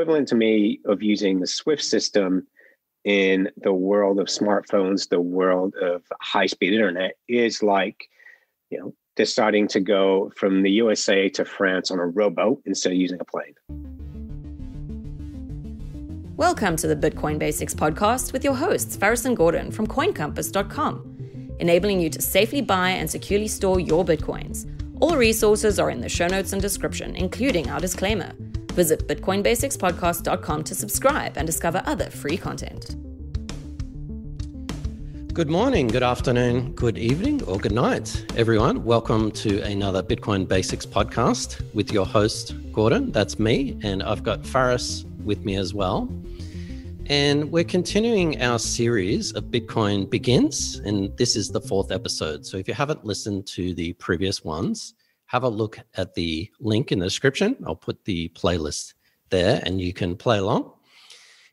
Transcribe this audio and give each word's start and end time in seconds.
equivalent 0.00 0.28
to 0.28 0.34
me 0.34 0.80
of 0.86 1.02
using 1.02 1.40
the 1.40 1.46
Swift 1.46 1.84
system 1.84 2.46
in 3.04 3.50
the 3.58 3.74
world 3.74 4.18
of 4.18 4.28
smartphones, 4.28 5.10
the 5.10 5.20
world 5.20 5.74
of 5.74 6.02
high 6.22 6.46
speed 6.46 6.72
internet 6.72 7.18
is 7.28 7.62
like, 7.62 8.08
you 8.70 8.78
know, 8.78 8.94
deciding 9.14 9.68
to 9.68 9.78
go 9.78 10.32
from 10.34 10.62
the 10.62 10.70
USA 10.70 11.28
to 11.28 11.44
France 11.44 11.90
on 11.90 11.98
a 11.98 12.06
rowboat 12.06 12.62
instead 12.64 12.92
of 12.92 12.98
using 12.98 13.20
a 13.20 13.24
plane. 13.26 13.54
Welcome 16.34 16.76
to 16.76 16.86
the 16.86 16.96
Bitcoin 16.96 17.38
Basics 17.38 17.74
podcast 17.74 18.32
with 18.32 18.42
your 18.42 18.54
hosts, 18.54 18.96
Faris 18.96 19.26
and 19.26 19.36
Gordon 19.36 19.70
from 19.70 19.86
CoinCompass.com, 19.86 21.56
enabling 21.58 22.00
you 22.00 22.08
to 22.08 22.22
safely 22.22 22.62
buy 22.62 22.88
and 22.88 23.10
securely 23.10 23.48
store 23.48 23.78
your 23.78 24.02
Bitcoins. 24.02 24.66
All 25.02 25.18
resources 25.18 25.78
are 25.78 25.90
in 25.90 26.00
the 26.00 26.08
show 26.08 26.26
notes 26.26 26.54
and 26.54 26.62
description, 26.62 27.14
including 27.16 27.68
our 27.68 27.80
disclaimer. 27.80 28.32
Visit 28.72 29.06
BitcoinBasicsPodcast.com 29.08 30.64
to 30.64 30.74
subscribe 30.74 31.36
and 31.36 31.46
discover 31.46 31.82
other 31.86 32.10
free 32.10 32.36
content. 32.36 32.96
Good 35.32 35.48
morning, 35.48 35.86
good 35.86 36.02
afternoon, 36.02 36.72
good 36.72 36.98
evening, 36.98 37.42
or 37.44 37.56
good 37.56 37.72
night, 37.72 38.26
everyone. 38.36 38.84
Welcome 38.84 39.30
to 39.32 39.62
another 39.62 40.02
Bitcoin 40.02 40.46
Basics 40.46 40.84
podcast 40.84 41.62
with 41.72 41.92
your 41.92 42.04
host, 42.04 42.54
Gordon. 42.72 43.12
That's 43.12 43.38
me. 43.38 43.78
And 43.82 44.02
I've 44.02 44.24
got 44.24 44.44
Faris 44.44 45.04
with 45.24 45.44
me 45.44 45.56
as 45.56 45.72
well. 45.72 46.12
And 47.06 47.50
we're 47.50 47.64
continuing 47.64 48.42
our 48.42 48.58
series 48.58 49.32
of 49.32 49.44
Bitcoin 49.44 50.10
Begins. 50.10 50.76
And 50.84 51.16
this 51.16 51.36
is 51.36 51.48
the 51.48 51.60
fourth 51.60 51.90
episode. 51.90 52.44
So 52.44 52.56
if 52.56 52.68
you 52.68 52.74
haven't 52.74 53.04
listened 53.04 53.46
to 53.48 53.72
the 53.72 53.92
previous 53.94 54.44
ones, 54.44 54.94
have 55.30 55.44
a 55.44 55.48
look 55.48 55.78
at 55.94 56.12
the 56.14 56.50
link 56.58 56.90
in 56.90 56.98
the 56.98 57.06
description. 57.06 57.56
I'll 57.64 57.76
put 57.76 58.04
the 58.04 58.28
playlist 58.30 58.94
there 59.30 59.62
and 59.64 59.80
you 59.80 59.92
can 59.92 60.16
play 60.16 60.38
along. 60.38 60.72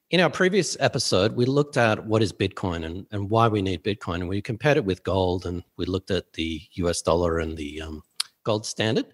In 0.10 0.20
our 0.20 0.32
previous 0.32 0.76
episode, 0.80 1.36
we 1.36 1.46
looked 1.46 1.78
at 1.78 2.04
what 2.08 2.24
is 2.24 2.34
Bitcoin 2.34 2.86
and, 2.86 3.06
and 3.12 3.30
why 3.30 3.48
we 3.48 3.62
need 3.62 3.84
Bitcoin. 3.84 4.16
And 4.16 4.30
we 4.30 4.42
compared 4.42 4.78
it 4.78 4.86
with 4.86 5.04
gold 5.04 5.46
and 5.46 5.64
we 5.78 5.86
looked 5.86 6.10
at 6.10 6.34
the 6.34 6.60
US 6.74 7.04
dollar 7.04 7.38
and 7.38 7.56
the 7.56 7.84
um, 7.84 8.02
gold 8.44 8.66
standard 8.66 9.06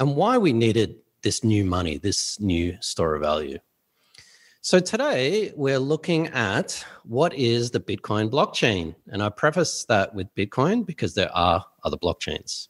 and 0.00 0.16
why 0.16 0.36
we 0.36 0.52
needed 0.52 0.96
this 1.22 1.44
new 1.44 1.64
money, 1.64 1.96
this 1.96 2.40
new 2.40 2.76
store 2.80 3.14
of 3.14 3.22
value. 3.22 3.58
So 4.62 4.80
today 4.80 5.52
we're 5.54 5.78
looking 5.78 6.26
at 6.28 6.84
what 7.04 7.34
is 7.34 7.70
the 7.70 7.78
Bitcoin 7.78 8.30
blockchain. 8.30 8.96
And 9.12 9.22
I 9.22 9.28
preface 9.28 9.84
that 9.84 10.12
with 10.12 10.34
Bitcoin 10.34 10.84
because 10.84 11.14
there 11.14 11.30
are 11.36 11.64
other 11.84 11.96
blockchains. 11.96 12.66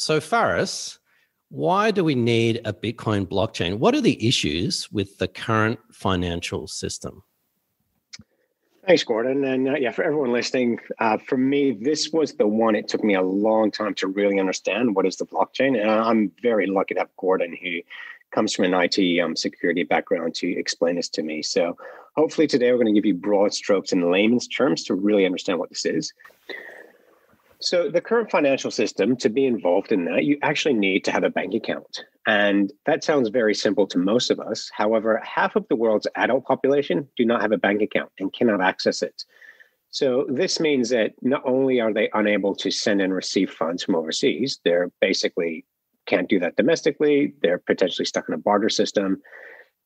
So, 0.00 0.20
Faris, 0.20 1.00
why 1.48 1.90
do 1.90 2.04
we 2.04 2.14
need 2.14 2.60
a 2.64 2.72
Bitcoin 2.72 3.26
blockchain? 3.26 3.80
What 3.80 3.96
are 3.96 4.00
the 4.00 4.28
issues 4.28 4.88
with 4.92 5.18
the 5.18 5.26
current 5.26 5.80
financial 5.90 6.68
system? 6.68 7.24
Thanks, 8.86 9.02
Gordon. 9.02 9.42
And 9.42 9.68
uh, 9.68 9.74
yeah, 9.74 9.90
for 9.90 10.04
everyone 10.04 10.30
listening, 10.30 10.78
uh, 11.00 11.18
for 11.18 11.36
me, 11.36 11.72
this 11.72 12.10
was 12.12 12.34
the 12.34 12.46
one 12.46 12.76
it 12.76 12.86
took 12.86 13.02
me 13.02 13.16
a 13.16 13.22
long 13.22 13.72
time 13.72 13.92
to 13.94 14.06
really 14.06 14.38
understand 14.38 14.94
what 14.94 15.04
is 15.04 15.16
the 15.16 15.26
blockchain. 15.26 15.76
And 15.76 15.90
I'm 15.90 16.30
very 16.42 16.68
lucky 16.68 16.94
to 16.94 17.00
have 17.00 17.16
Gordon, 17.16 17.56
who 17.60 17.80
comes 18.30 18.54
from 18.54 18.66
an 18.66 18.74
IT 18.74 19.20
um, 19.20 19.34
security 19.34 19.82
background, 19.82 20.36
to 20.36 20.48
explain 20.48 20.94
this 20.94 21.08
to 21.08 21.24
me. 21.24 21.42
So 21.42 21.76
hopefully 22.16 22.46
today 22.46 22.70
we're 22.70 22.78
going 22.78 22.94
to 22.94 23.00
give 23.00 23.04
you 23.04 23.14
broad 23.14 23.52
strokes 23.52 23.90
in 23.90 24.12
layman's 24.12 24.46
terms 24.46 24.84
to 24.84 24.94
really 24.94 25.26
understand 25.26 25.58
what 25.58 25.70
this 25.70 25.84
is. 25.84 26.12
So, 27.60 27.90
the 27.90 28.00
current 28.00 28.30
financial 28.30 28.70
system, 28.70 29.16
to 29.16 29.28
be 29.28 29.44
involved 29.44 29.90
in 29.90 30.04
that, 30.04 30.24
you 30.24 30.38
actually 30.42 30.74
need 30.74 31.04
to 31.04 31.10
have 31.10 31.24
a 31.24 31.30
bank 31.30 31.54
account. 31.54 32.04
And 32.26 32.72
that 32.86 33.02
sounds 33.02 33.30
very 33.30 33.54
simple 33.54 33.86
to 33.88 33.98
most 33.98 34.30
of 34.30 34.38
us. 34.38 34.70
However, 34.72 35.20
half 35.24 35.56
of 35.56 35.66
the 35.68 35.74
world's 35.74 36.06
adult 36.14 36.44
population 36.44 37.08
do 37.16 37.24
not 37.24 37.42
have 37.42 37.50
a 37.50 37.58
bank 37.58 37.82
account 37.82 38.12
and 38.20 38.32
cannot 38.32 38.60
access 38.60 39.02
it. 39.02 39.24
So, 39.90 40.26
this 40.28 40.60
means 40.60 40.90
that 40.90 41.14
not 41.20 41.42
only 41.44 41.80
are 41.80 41.92
they 41.92 42.10
unable 42.14 42.54
to 42.56 42.70
send 42.70 43.00
and 43.00 43.12
receive 43.12 43.50
funds 43.50 43.82
from 43.82 43.96
overseas, 43.96 44.60
they're 44.64 44.92
basically 45.00 45.64
can't 46.06 46.28
do 46.28 46.38
that 46.38 46.56
domestically. 46.56 47.34
They're 47.42 47.58
potentially 47.58 48.06
stuck 48.06 48.28
in 48.28 48.34
a 48.34 48.38
barter 48.38 48.68
system. 48.68 49.20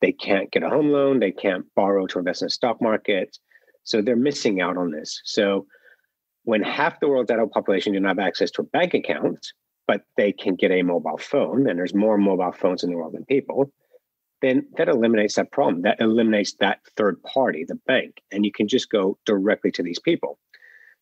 They 0.03 0.13
can't 0.13 0.51
get 0.51 0.63
a 0.63 0.69
home 0.69 0.91
loan. 0.91 1.21
They 1.21 1.33
can't 1.33 1.65
borrow 1.75 2.07
to 2.09 2.19
invest 2.19 2.43
in 2.43 2.47
the 2.47 2.51
stock 2.51 2.83
market. 2.83 3.39
So, 3.85 4.03
they're 4.03 4.17
missing 4.17 4.61
out 4.61 4.77
on 4.77 4.91
this. 4.91 5.23
So, 5.25 5.67
when 6.45 6.63
half 6.63 7.01
the 7.01 7.09
world's 7.09 7.31
adult 7.31 7.53
population 7.53 7.93
do 7.93 8.01
not 8.01 8.19
have 8.19 8.19
access 8.19 8.51
to 8.53 8.63
a 8.63 8.67
bank 8.67 8.95
account, 8.95 9.47
but 9.87 10.03
they 10.17 10.33
can 10.33 10.55
get 10.55 10.71
a 10.71 10.83
mobile 10.83 11.19
phone, 11.19 11.69
and 11.69 11.79
there's 11.79 11.95
more 11.95 12.19
mobile 12.19 12.53
phones 12.53 12.83
in 12.83 12.91
the 12.91 12.97
world 12.97 13.15
than 13.15 13.25
people, 13.25 13.73
then 14.41 14.67
that 14.77 14.89
eliminates 14.89 15.37
that 15.37 15.53
problem. 15.53 15.83
That 15.83 16.01
eliminates 16.01 16.55
that 16.61 16.81
third 16.97 17.23
party, 17.23 17.65
the 17.67 17.79
bank, 17.87 18.21
and 18.33 18.45
you 18.45 18.53
can 18.53 18.69
just 18.69 18.91
go 18.91 19.19
directly 19.25 19.71
to 19.73 19.83
these 19.83 20.01
people. 20.01 20.39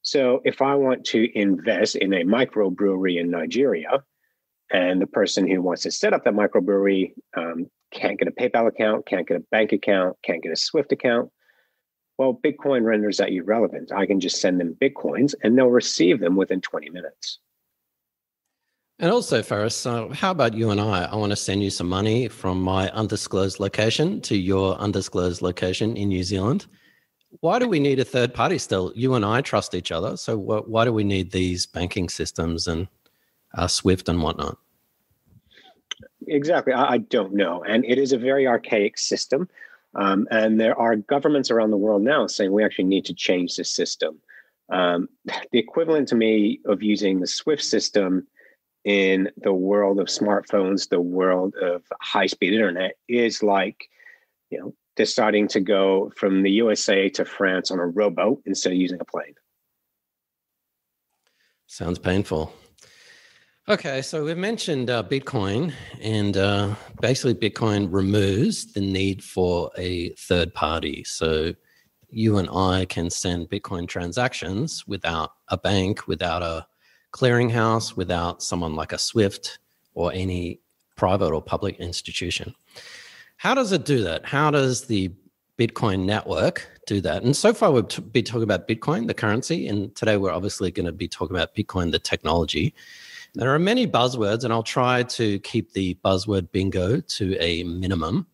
So 0.02 0.40
if 0.44 0.62
I 0.62 0.74
want 0.74 1.04
to 1.06 1.38
invest 1.38 1.96
in 1.96 2.12
a 2.12 2.24
microbrewery 2.24 3.18
in 3.18 3.30
Nigeria, 3.30 4.02
and 4.72 5.00
the 5.00 5.06
person 5.06 5.48
who 5.48 5.60
wants 5.62 5.82
to 5.82 5.90
set 5.90 6.14
up 6.14 6.24
that 6.24 6.34
microbrewery 6.34 7.12
um, 7.36 7.66
can't 7.92 8.18
get 8.18 8.28
a 8.28 8.30
PayPal 8.30 8.68
account, 8.68 9.06
can't 9.06 9.26
get 9.26 9.36
a 9.36 9.44
bank 9.50 9.72
account, 9.72 10.16
can't 10.22 10.42
get 10.42 10.52
a 10.52 10.56
Swift 10.56 10.92
account, 10.92 11.30
well, 12.20 12.34
Bitcoin 12.34 12.84
renders 12.84 13.16
that 13.16 13.32
irrelevant. 13.32 13.90
I 13.92 14.04
can 14.04 14.20
just 14.20 14.42
send 14.42 14.60
them 14.60 14.76
Bitcoins 14.78 15.34
and 15.42 15.56
they'll 15.56 15.70
receive 15.70 16.20
them 16.20 16.36
within 16.36 16.60
20 16.60 16.90
minutes. 16.90 17.38
And 18.98 19.10
also, 19.10 19.42
Faris, 19.42 19.86
uh, 19.86 20.08
how 20.08 20.30
about 20.30 20.52
you 20.52 20.68
and 20.68 20.78
I? 20.78 21.04
I 21.04 21.16
want 21.16 21.32
to 21.32 21.36
send 21.36 21.62
you 21.62 21.70
some 21.70 21.88
money 21.88 22.28
from 22.28 22.60
my 22.60 22.90
undisclosed 22.90 23.58
location 23.58 24.20
to 24.20 24.36
your 24.36 24.74
undisclosed 24.74 25.40
location 25.40 25.96
in 25.96 26.10
New 26.10 26.22
Zealand. 26.22 26.66
Why 27.40 27.58
do 27.58 27.66
we 27.66 27.80
need 27.80 27.98
a 27.98 28.04
third 28.04 28.34
party 28.34 28.58
still? 28.58 28.92
You 28.94 29.14
and 29.14 29.24
I 29.24 29.40
trust 29.40 29.74
each 29.74 29.90
other. 29.90 30.18
So, 30.18 30.36
wh- 30.36 30.68
why 30.68 30.84
do 30.84 30.92
we 30.92 31.04
need 31.04 31.32
these 31.32 31.64
banking 31.64 32.10
systems 32.10 32.68
and 32.68 32.86
uh, 33.54 33.66
SWIFT 33.66 34.10
and 34.10 34.22
whatnot? 34.22 34.58
Exactly. 36.26 36.74
I, 36.74 36.84
I 36.84 36.98
don't 36.98 37.32
know. 37.32 37.64
And 37.64 37.82
it 37.86 37.96
is 37.96 38.12
a 38.12 38.18
very 38.18 38.46
archaic 38.46 38.98
system. 38.98 39.48
Um, 39.94 40.28
and 40.30 40.60
there 40.60 40.78
are 40.78 40.96
governments 40.96 41.50
around 41.50 41.70
the 41.70 41.76
world 41.76 42.02
now 42.02 42.26
saying 42.26 42.52
we 42.52 42.64
actually 42.64 42.84
need 42.84 43.04
to 43.06 43.14
change 43.14 43.56
the 43.56 43.64
system. 43.64 44.20
Um, 44.72 45.08
the 45.24 45.58
equivalent 45.58 46.08
to 46.08 46.14
me 46.14 46.60
of 46.66 46.82
using 46.82 47.20
the 47.20 47.26
SWIFT 47.26 47.62
system 47.62 48.26
in 48.84 49.30
the 49.36 49.52
world 49.52 49.98
of 49.98 50.06
smartphones, 50.06 50.88
the 50.88 51.00
world 51.00 51.54
of 51.56 51.82
high 52.00 52.26
speed 52.26 52.54
internet 52.54 52.92
is 53.08 53.42
like, 53.42 53.88
you 54.50 54.58
know, 54.58 54.74
deciding 54.96 55.48
to 55.48 55.60
go 55.60 56.12
from 56.16 56.42
the 56.42 56.50
USA 56.50 57.08
to 57.10 57.24
France 57.24 57.70
on 57.70 57.78
a 57.78 57.86
rowboat 57.86 58.42
instead 58.46 58.72
of 58.72 58.78
using 58.78 59.00
a 59.00 59.04
plane. 59.04 59.34
Sounds 61.66 61.98
painful. 61.98 62.52
Okay, 63.70 64.02
so 64.02 64.24
we've 64.24 64.36
mentioned 64.36 64.90
uh, 64.90 65.00
Bitcoin, 65.04 65.72
and 66.00 66.36
uh, 66.36 66.74
basically, 67.00 67.36
Bitcoin 67.36 67.86
removes 67.88 68.72
the 68.72 68.80
need 68.80 69.22
for 69.22 69.70
a 69.78 70.08
third 70.14 70.52
party. 70.52 71.04
So 71.04 71.54
you 72.08 72.38
and 72.38 72.48
I 72.50 72.86
can 72.86 73.10
send 73.10 73.48
Bitcoin 73.48 73.86
transactions 73.86 74.88
without 74.88 75.34
a 75.50 75.56
bank, 75.56 76.08
without 76.08 76.42
a 76.42 76.66
clearinghouse, 77.12 77.94
without 77.94 78.42
someone 78.42 78.74
like 78.74 78.92
a 78.92 78.98
Swift 78.98 79.60
or 79.94 80.12
any 80.12 80.58
private 80.96 81.32
or 81.32 81.40
public 81.40 81.78
institution. 81.78 82.52
How 83.36 83.54
does 83.54 83.70
it 83.70 83.84
do 83.84 84.02
that? 84.02 84.26
How 84.26 84.50
does 84.50 84.88
the 84.88 85.12
Bitcoin 85.60 86.06
network 86.06 86.68
do 86.88 87.00
that? 87.02 87.22
And 87.22 87.36
so 87.36 87.54
far, 87.54 87.70
we've 87.70 87.86
t- 87.86 88.02
been 88.02 88.24
talking 88.24 88.42
about 88.42 88.66
Bitcoin, 88.66 89.06
the 89.06 89.14
currency, 89.14 89.68
and 89.68 89.94
today 89.94 90.16
we're 90.16 90.32
obviously 90.32 90.72
going 90.72 90.86
to 90.86 90.92
be 90.92 91.06
talking 91.06 91.36
about 91.36 91.54
Bitcoin, 91.54 91.92
the 91.92 92.00
technology. 92.00 92.74
There 93.34 93.54
are 93.54 93.60
many 93.60 93.86
buzzwords, 93.86 94.42
and 94.42 94.52
I'll 94.52 94.64
try 94.64 95.04
to 95.04 95.38
keep 95.40 95.72
the 95.72 95.96
buzzword 96.04 96.50
bingo 96.50 97.00
to 97.00 97.36
a 97.38 97.62
minimum. 97.62 98.26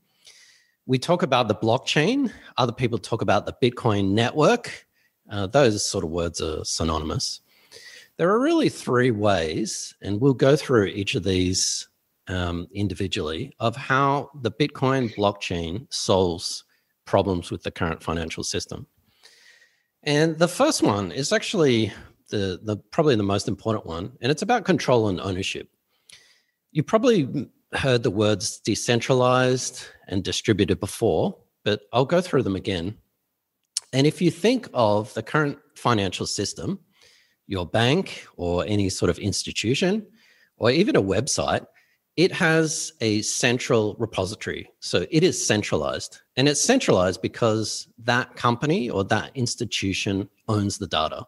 We 0.86 0.98
talk 0.98 1.22
about 1.22 1.48
the 1.48 1.54
blockchain, 1.54 2.32
other 2.56 2.72
people 2.72 2.98
talk 2.98 3.20
about 3.20 3.44
the 3.44 3.54
Bitcoin 3.62 4.12
network. 4.12 4.86
Uh, 5.30 5.48
those 5.48 5.84
sort 5.84 6.04
of 6.04 6.10
words 6.10 6.40
are 6.40 6.64
synonymous. 6.64 7.40
There 8.16 8.30
are 8.30 8.40
really 8.40 8.70
three 8.70 9.10
ways, 9.10 9.94
and 10.00 10.18
we'll 10.18 10.32
go 10.32 10.56
through 10.56 10.86
each 10.86 11.14
of 11.14 11.24
these 11.24 11.88
um, 12.28 12.66
individually, 12.72 13.52
of 13.60 13.76
how 13.76 14.30
the 14.40 14.50
Bitcoin 14.50 15.14
blockchain 15.14 15.86
solves 15.92 16.64
problems 17.04 17.50
with 17.50 17.62
the 17.62 17.70
current 17.70 18.02
financial 18.02 18.42
system. 18.42 18.86
And 20.04 20.38
the 20.38 20.48
first 20.48 20.82
one 20.82 21.12
is 21.12 21.32
actually 21.32 21.92
the, 22.30 22.60
the 22.62 22.76
probably 22.90 23.16
the 23.16 23.22
most 23.22 23.48
important 23.48 23.86
one, 23.86 24.12
and 24.20 24.30
it's 24.30 24.42
about 24.42 24.64
control 24.64 25.08
and 25.08 25.20
ownership. 25.20 25.68
You 26.72 26.82
probably 26.82 27.48
heard 27.72 28.02
the 28.02 28.10
words 28.10 28.60
decentralized 28.60 29.82
and 30.08 30.22
distributed 30.22 30.80
before, 30.80 31.36
but 31.64 31.82
I'll 31.92 32.04
go 32.04 32.20
through 32.20 32.42
them 32.42 32.56
again. 32.56 32.96
And 33.92 34.06
if 34.06 34.20
you 34.20 34.30
think 34.30 34.68
of 34.74 35.12
the 35.14 35.22
current 35.22 35.58
financial 35.74 36.26
system, 36.26 36.80
your 37.46 37.66
bank 37.66 38.26
or 38.36 38.64
any 38.66 38.88
sort 38.88 39.10
of 39.10 39.18
institution, 39.18 40.06
or 40.58 40.70
even 40.70 40.96
a 40.96 41.02
website, 41.02 41.66
it 42.16 42.32
has 42.32 42.92
a 43.00 43.22
central 43.22 43.94
repository. 43.98 44.70
So 44.80 45.06
it 45.10 45.22
is 45.22 45.46
centralized. 45.46 46.20
And 46.36 46.48
it's 46.48 46.60
centralized 46.60 47.20
because 47.20 47.88
that 47.98 48.36
company 48.36 48.88
or 48.88 49.04
that 49.04 49.30
institution 49.34 50.28
owns 50.48 50.78
the 50.78 50.86
data. 50.86 51.26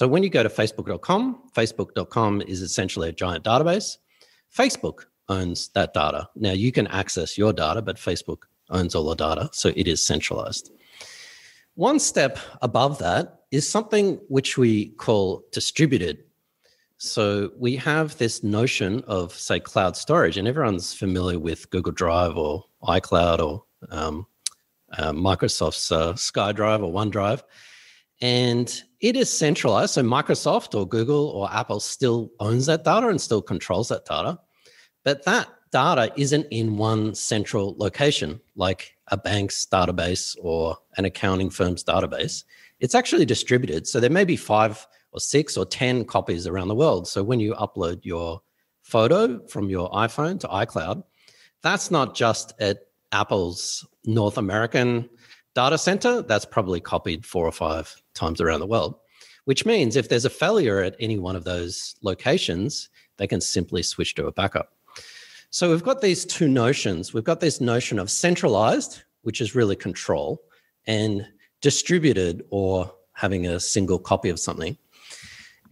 So 0.00 0.08
when 0.08 0.22
you 0.22 0.30
go 0.30 0.42
to 0.42 0.48
facebook.com, 0.48 1.50
facebook.com 1.54 2.40
is 2.48 2.62
essentially 2.62 3.10
a 3.10 3.12
giant 3.12 3.44
database. 3.44 3.98
Facebook 4.50 5.04
owns 5.28 5.68
that 5.74 5.92
data. 5.92 6.26
Now 6.34 6.52
you 6.52 6.72
can 6.72 6.86
access 6.86 7.36
your 7.36 7.52
data, 7.52 7.82
but 7.82 7.98
Facebook 7.98 8.44
owns 8.70 8.94
all 8.94 9.04
the 9.04 9.14
data. 9.14 9.50
So 9.52 9.74
it 9.76 9.86
is 9.86 10.02
centralized. 10.02 10.72
One 11.74 11.98
step 11.98 12.38
above 12.62 12.96
that 13.00 13.40
is 13.50 13.68
something 13.68 14.18
which 14.28 14.56
we 14.56 14.92
call 14.92 15.44
distributed 15.52 16.24
so 16.96 17.50
we 17.58 17.76
have 17.76 18.16
this 18.16 18.42
notion 18.42 19.04
of, 19.06 19.34
say, 19.34 19.60
cloud 19.60 19.98
storage, 19.98 20.38
and 20.38 20.48
everyone's 20.48 20.94
familiar 20.94 21.38
with 21.38 21.68
Google 21.68 21.92
Drive 21.92 22.38
or 22.38 22.64
iCloud 22.84 23.38
or 23.38 23.64
um, 23.90 24.26
uh, 24.96 25.12
Microsoft's 25.12 25.92
uh, 25.92 26.14
SkyDrive 26.14 26.82
or 26.82 26.90
OneDrive. 26.90 27.42
And 28.22 28.82
it 29.00 29.16
is 29.16 29.32
centralized. 29.32 29.84
Uh, 29.84 29.86
so 29.86 30.02
Microsoft 30.02 30.78
or 30.78 30.86
Google 30.86 31.28
or 31.28 31.50
Apple 31.52 31.80
still 31.80 32.30
owns 32.40 32.66
that 32.66 32.84
data 32.84 33.08
and 33.08 33.20
still 33.20 33.42
controls 33.42 33.88
that 33.88 34.04
data. 34.04 34.38
But 35.04 35.24
that 35.24 35.48
data 35.72 36.12
isn't 36.16 36.46
in 36.50 36.76
one 36.76 37.14
central 37.14 37.74
location, 37.78 38.40
like 38.56 38.96
a 39.08 39.16
bank's 39.16 39.66
database 39.66 40.36
or 40.42 40.76
an 40.96 41.04
accounting 41.04 41.50
firm's 41.50 41.82
database. 41.82 42.44
It's 42.80 42.94
actually 42.94 43.24
distributed. 43.24 43.86
So 43.86 44.00
there 44.00 44.10
may 44.10 44.24
be 44.24 44.36
five 44.36 44.86
or 45.12 45.20
six 45.20 45.56
or 45.56 45.64
10 45.64 46.04
copies 46.04 46.46
around 46.46 46.68
the 46.68 46.74
world. 46.74 47.08
So 47.08 47.22
when 47.22 47.40
you 47.40 47.54
upload 47.54 48.04
your 48.04 48.42
photo 48.82 49.44
from 49.46 49.70
your 49.70 49.90
iPhone 49.90 50.38
to 50.40 50.48
iCloud, 50.48 51.02
that's 51.62 51.90
not 51.90 52.14
just 52.14 52.52
at 52.60 52.78
Apple's 53.12 53.86
North 54.04 54.38
American 54.38 55.08
data 55.54 55.78
center, 55.78 56.22
that's 56.22 56.44
probably 56.44 56.80
copied 56.80 57.26
four 57.26 57.46
or 57.46 57.52
five 57.52 58.00
times 58.14 58.40
around 58.40 58.60
the 58.60 58.66
world, 58.66 58.96
which 59.44 59.66
means 59.66 59.96
if 59.96 60.08
there's 60.08 60.24
a 60.24 60.30
failure 60.30 60.80
at 60.80 60.96
any 61.00 61.18
one 61.18 61.36
of 61.36 61.44
those 61.44 61.96
locations, 62.02 62.88
they 63.16 63.26
can 63.26 63.40
simply 63.40 63.82
switch 63.82 64.14
to 64.14 64.26
a 64.26 64.32
backup. 64.32 64.72
So 65.50 65.70
we've 65.70 65.82
got 65.82 66.00
these 66.00 66.24
two 66.24 66.48
notions. 66.48 67.12
We've 67.12 67.24
got 67.24 67.40
this 67.40 67.60
notion 67.60 67.98
of 67.98 68.10
centralized, 68.10 69.02
which 69.22 69.40
is 69.40 69.54
really 69.54 69.76
control, 69.76 70.42
and 70.86 71.26
distributed 71.60 72.44
or 72.50 72.92
having 73.12 73.46
a 73.46 73.60
single 73.60 73.98
copy 73.98 74.28
of 74.30 74.38
something. 74.38 74.78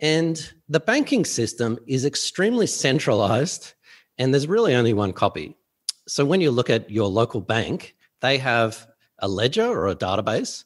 And 0.01 0.53
the 0.69 0.81
banking 0.81 1.25
system 1.25 1.79
is 1.87 2.05
extremely 2.05 2.67
centralized, 2.67 3.75
and 4.19 4.35
there's 4.35 4.47
really 4.47 4.75
only 4.75 4.93
one 4.93 5.13
copy. 5.13 5.57
So 6.07 6.25
when 6.25 6.41
you 6.41 6.51
look 6.51 6.71
at 6.71 6.91
your 6.91 7.09
local 7.09 7.41
bank, 7.41 7.95
they 8.21 8.39
have 8.39 8.87
a 9.19 9.29
ledger 9.29 9.67
or 9.67 9.89
a 9.89 9.97
database 9.97 10.65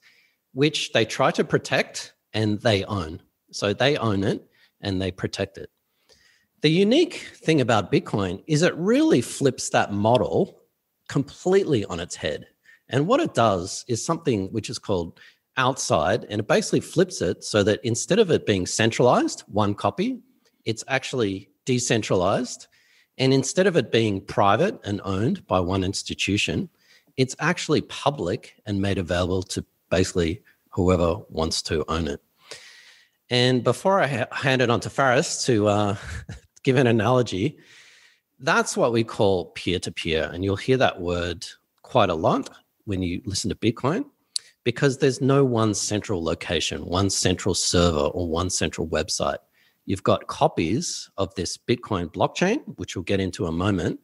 which 0.53 0.93
they 0.93 1.05
try 1.05 1.31
to 1.31 1.45
protect 1.45 2.13
and 2.33 2.61
they 2.61 2.85
own. 2.85 3.21
So 3.51 3.73
they 3.73 3.97
own 3.97 4.25
it 4.25 4.47
and 4.81 5.01
they 5.01 5.11
protect 5.11 5.59
it. 5.59 5.71
The 6.61 6.71
unique 6.71 7.15
thing 7.35 7.61
about 7.61 7.91
Bitcoin 7.91 8.43
is 8.47 8.63
it 8.63 8.75
really 8.77 9.21
flips 9.21 9.71
that 9.71 9.93
model 9.93 10.63
completely 11.09 11.85
on 11.87 12.01
its 12.01 12.15
head. 12.15 12.47
And 12.89 13.07
what 13.07 13.21
it 13.21 13.35
does 13.35 13.85
is 13.89 14.05
something 14.05 14.49
which 14.53 14.71
is 14.71 14.79
called 14.79 15.19
outside 15.57 16.25
and 16.31 16.41
it 16.41 16.49
basically 16.49 16.81
flips 16.81 17.21
it 17.21 17.45
so 17.45 17.63
that 17.63 17.81
instead 17.85 18.19
of 18.19 18.31
it 18.31 18.47
being 18.47 18.67
centralized, 18.67 19.41
one 19.49 19.75
copy, 19.75 20.21
it's 20.65 20.85
actually 20.89 21.51
decentralized. 21.65 22.69
And 23.19 23.35
instead 23.35 23.67
of 23.67 23.77
it 23.77 23.93
being 23.93 24.21
private 24.21 24.79
and 24.85 25.01
owned 25.05 25.47
by 25.47 25.61
one 25.61 25.85
institution, 25.85 26.71
it's 27.17 27.37
actually 27.39 27.83
public 27.83 28.55
and 28.67 28.81
made 28.81 28.99
available 28.99 29.43
to 29.43 29.65
basically 29.91 30.43
whoever 30.71 31.17
wants 31.29 31.63
to 31.63 31.85
own 31.89 32.09
it. 32.09 32.21
And 33.31 33.65
before 33.65 34.01
I 34.01 34.07
ha- 34.07 34.27
hand 34.31 34.63
it 34.63 34.71
on 34.71 34.81
to 34.81 34.91
Faris 34.91 35.45
to 35.47 35.69
uh, 35.69 35.97
give 36.63 36.77
an 36.77 36.87
analogy, 36.87 37.59
that's 38.41 38.77
what 38.77 38.93
we 38.93 39.05
call 39.05 39.47
peer 39.47 39.79
to 39.81 39.93
peer. 39.93 40.31
And 40.33 40.45
you'll 40.45 40.57
hear 40.57 40.77
that 40.79 41.01
word 41.01 41.47
quite 41.83 42.11
a 42.11 42.15
lot 42.15 42.51
when 42.85 43.03
you 43.03 43.23
listen 43.25 43.49
to 43.51 43.57
Bitcoin 43.57 44.05
because 44.65 44.99
there's 44.99 45.21
no 45.21 45.45
one 45.45 45.75
central 45.75 46.23
location, 46.23 46.85
one 46.87 47.11
central 47.11 47.55
server, 47.55 47.99
or 47.99 48.29
one 48.29 48.51
central 48.51 48.87
website. 48.87 49.39
You've 49.87 50.05
got 50.05 50.29
copies 50.29 51.11
of 51.17 51.35
this 51.35 51.57
Bitcoin 51.57 52.13
blockchain, 52.13 52.61
which 52.77 52.95
we'll 52.95 53.03
get 53.03 53.19
into 53.21 53.47
a 53.47 53.53
moment, 53.53 54.01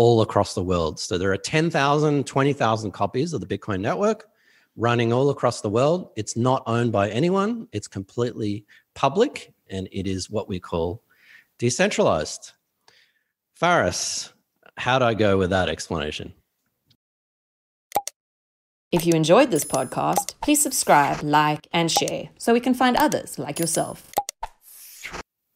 all 0.00 0.22
across 0.22 0.54
the 0.54 0.62
world. 0.62 0.98
So 0.98 1.18
there 1.18 1.30
are 1.30 1.36
10,000, 1.36 2.26
20,000 2.26 2.90
copies 2.90 3.34
of 3.34 3.42
the 3.42 3.46
Bitcoin 3.46 3.82
network 3.82 4.28
running 4.74 5.12
all 5.12 5.28
across 5.28 5.60
the 5.60 5.68
world. 5.68 6.12
It's 6.16 6.38
not 6.38 6.62
owned 6.66 6.90
by 6.90 7.10
anyone, 7.10 7.68
it's 7.72 7.86
completely 7.86 8.64
public, 8.94 9.52
and 9.68 9.90
it 9.92 10.06
is 10.06 10.30
what 10.30 10.48
we 10.48 10.58
call 10.58 11.02
decentralized. 11.58 12.52
Faris, 13.52 14.32
how'd 14.78 15.02
I 15.02 15.12
go 15.12 15.36
with 15.36 15.50
that 15.50 15.68
explanation? 15.68 16.32
If 18.90 19.04
you 19.04 19.12
enjoyed 19.12 19.50
this 19.50 19.66
podcast, 19.66 20.32
please 20.40 20.62
subscribe, 20.62 21.22
like, 21.22 21.68
and 21.74 21.90
share 21.90 22.30
so 22.38 22.54
we 22.54 22.60
can 22.60 22.72
find 22.72 22.96
others 22.96 23.38
like 23.38 23.58
yourself. 23.58 24.09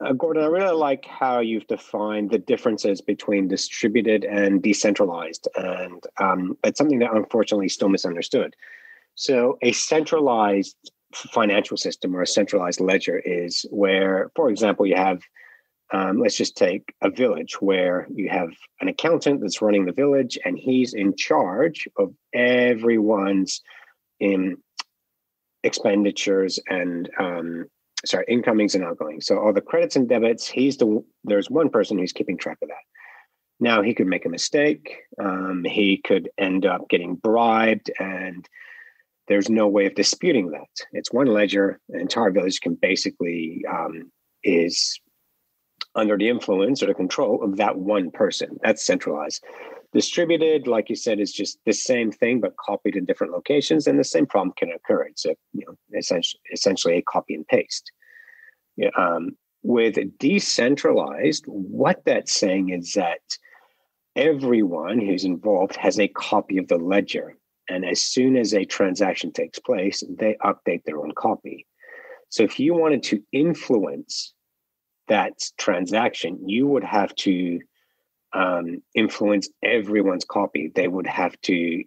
Uh, 0.04 0.12
Gordon, 0.12 0.42
I 0.42 0.46
really 0.46 0.74
like 0.74 1.06
how 1.06 1.40
you've 1.40 1.66
defined 1.66 2.30
the 2.30 2.38
differences 2.38 3.00
between 3.00 3.48
distributed 3.48 4.24
and 4.24 4.62
decentralized. 4.62 5.48
And 5.56 6.04
um, 6.20 6.58
it's 6.62 6.76
something 6.76 6.98
that 6.98 7.14
unfortunately 7.14 7.66
is 7.66 7.74
still 7.74 7.88
misunderstood. 7.88 8.54
So, 9.14 9.58
a 9.62 9.72
centralized 9.72 10.76
financial 11.14 11.76
system 11.76 12.14
or 12.14 12.22
a 12.22 12.26
centralized 12.26 12.80
ledger 12.80 13.18
is 13.18 13.64
where, 13.70 14.30
for 14.34 14.50
example, 14.50 14.84
you 14.84 14.96
have 14.96 15.22
um, 15.92 16.18
let's 16.18 16.36
just 16.36 16.56
take 16.56 16.92
a 17.02 17.10
village 17.10 17.60
where 17.60 18.08
you 18.12 18.28
have 18.28 18.48
an 18.80 18.88
accountant 18.88 19.40
that's 19.40 19.62
running 19.62 19.84
the 19.84 19.92
village 19.92 20.36
and 20.44 20.58
he's 20.58 20.92
in 20.92 21.14
charge 21.14 21.86
of 21.96 22.12
everyone's 22.34 23.62
in 24.18 24.56
expenditures 25.62 26.58
and 26.68 27.08
um, 27.20 27.66
sorry 28.04 28.24
incomings 28.28 28.74
and 28.74 28.84
outgoings. 28.84 29.26
So 29.26 29.38
all 29.38 29.52
the 29.52 29.60
credits 29.60 29.96
and 29.96 30.08
debits 30.08 30.46
he's 30.46 30.76
the 30.76 31.04
there's 31.24 31.50
one 31.50 31.70
person 31.70 31.98
who's 31.98 32.12
keeping 32.12 32.36
track 32.36 32.58
of 32.62 32.68
that. 32.68 32.76
Now 33.60 33.82
he 33.82 33.94
could 33.94 34.06
make 34.06 34.26
a 34.26 34.30
mistake. 34.30 34.98
Um, 35.18 35.64
he 35.64 35.98
could 35.98 36.28
end 36.38 36.66
up 36.66 36.88
getting 36.88 37.14
bribed 37.14 37.90
and 37.98 38.48
there's 39.28 39.48
no 39.48 39.66
way 39.68 39.87
of 39.87 39.94
disputing 39.94 40.50
that. 40.50 40.68
It's 40.92 41.12
one 41.12 41.26
ledger. 41.26 41.80
The 41.88 41.99
entire 41.99 42.30
village 42.30 42.61
can 42.61 42.75
basically 42.75 43.64
um, 43.70 44.11
is 44.42 45.00
under 45.94 46.18
the 46.18 46.28
influence 46.28 46.82
or 46.82 46.87
the 46.87 46.94
control 46.94 47.42
of 47.42 47.56
that 47.56 47.78
one 47.78 48.11
person. 48.11 48.58
That's 48.62 48.84
centralized. 48.84 49.44
Distributed, 49.94 50.66
like 50.66 50.90
you 50.90 50.96
said, 50.96 51.20
is 51.20 51.32
just 51.32 51.60
the 51.64 51.72
same 51.72 52.10
thing 52.10 52.40
but 52.40 52.56
copied 52.56 52.96
in 52.96 53.04
different 53.04 53.32
locations, 53.32 53.86
and 53.86 53.96
the 53.96 54.02
same 54.02 54.26
problem 54.26 54.52
can 54.56 54.72
occur. 54.72 55.04
It's 55.04 55.24
a 55.24 55.36
you 55.52 55.64
know 55.66 55.76
essentially 55.96 56.40
essentially 56.52 56.96
a 56.96 57.02
copy 57.02 57.34
and 57.36 57.46
paste. 57.46 57.92
Yeah, 58.76 58.90
um, 58.98 59.36
with 59.62 59.96
decentralized, 60.18 61.44
what 61.46 62.04
that's 62.04 62.34
saying 62.34 62.70
is 62.70 62.94
that 62.94 63.20
everyone 64.16 64.98
who's 64.98 65.24
involved 65.24 65.76
has 65.76 66.00
a 66.00 66.08
copy 66.08 66.58
of 66.58 66.66
the 66.66 66.76
ledger, 66.78 67.36
and 67.68 67.84
as 67.84 68.02
soon 68.02 68.36
as 68.36 68.52
a 68.52 68.64
transaction 68.64 69.30
takes 69.30 69.60
place, 69.60 70.02
they 70.18 70.36
update 70.42 70.82
their 70.82 70.98
own 70.98 71.12
copy. 71.16 71.68
So 72.30 72.42
if 72.42 72.58
you 72.58 72.74
wanted 72.74 73.04
to 73.04 73.22
influence 73.30 74.34
that 75.06 75.34
transaction, 75.56 76.48
you 76.48 76.66
would 76.66 76.82
have 76.82 77.14
to 77.16 77.60
um, 78.35 78.83
influence 78.95 79.49
everyone's 79.62 80.25
copy. 80.25 80.73
They 80.75 80.88
would 80.88 81.07
have 81.07 81.41
to, 81.43 81.85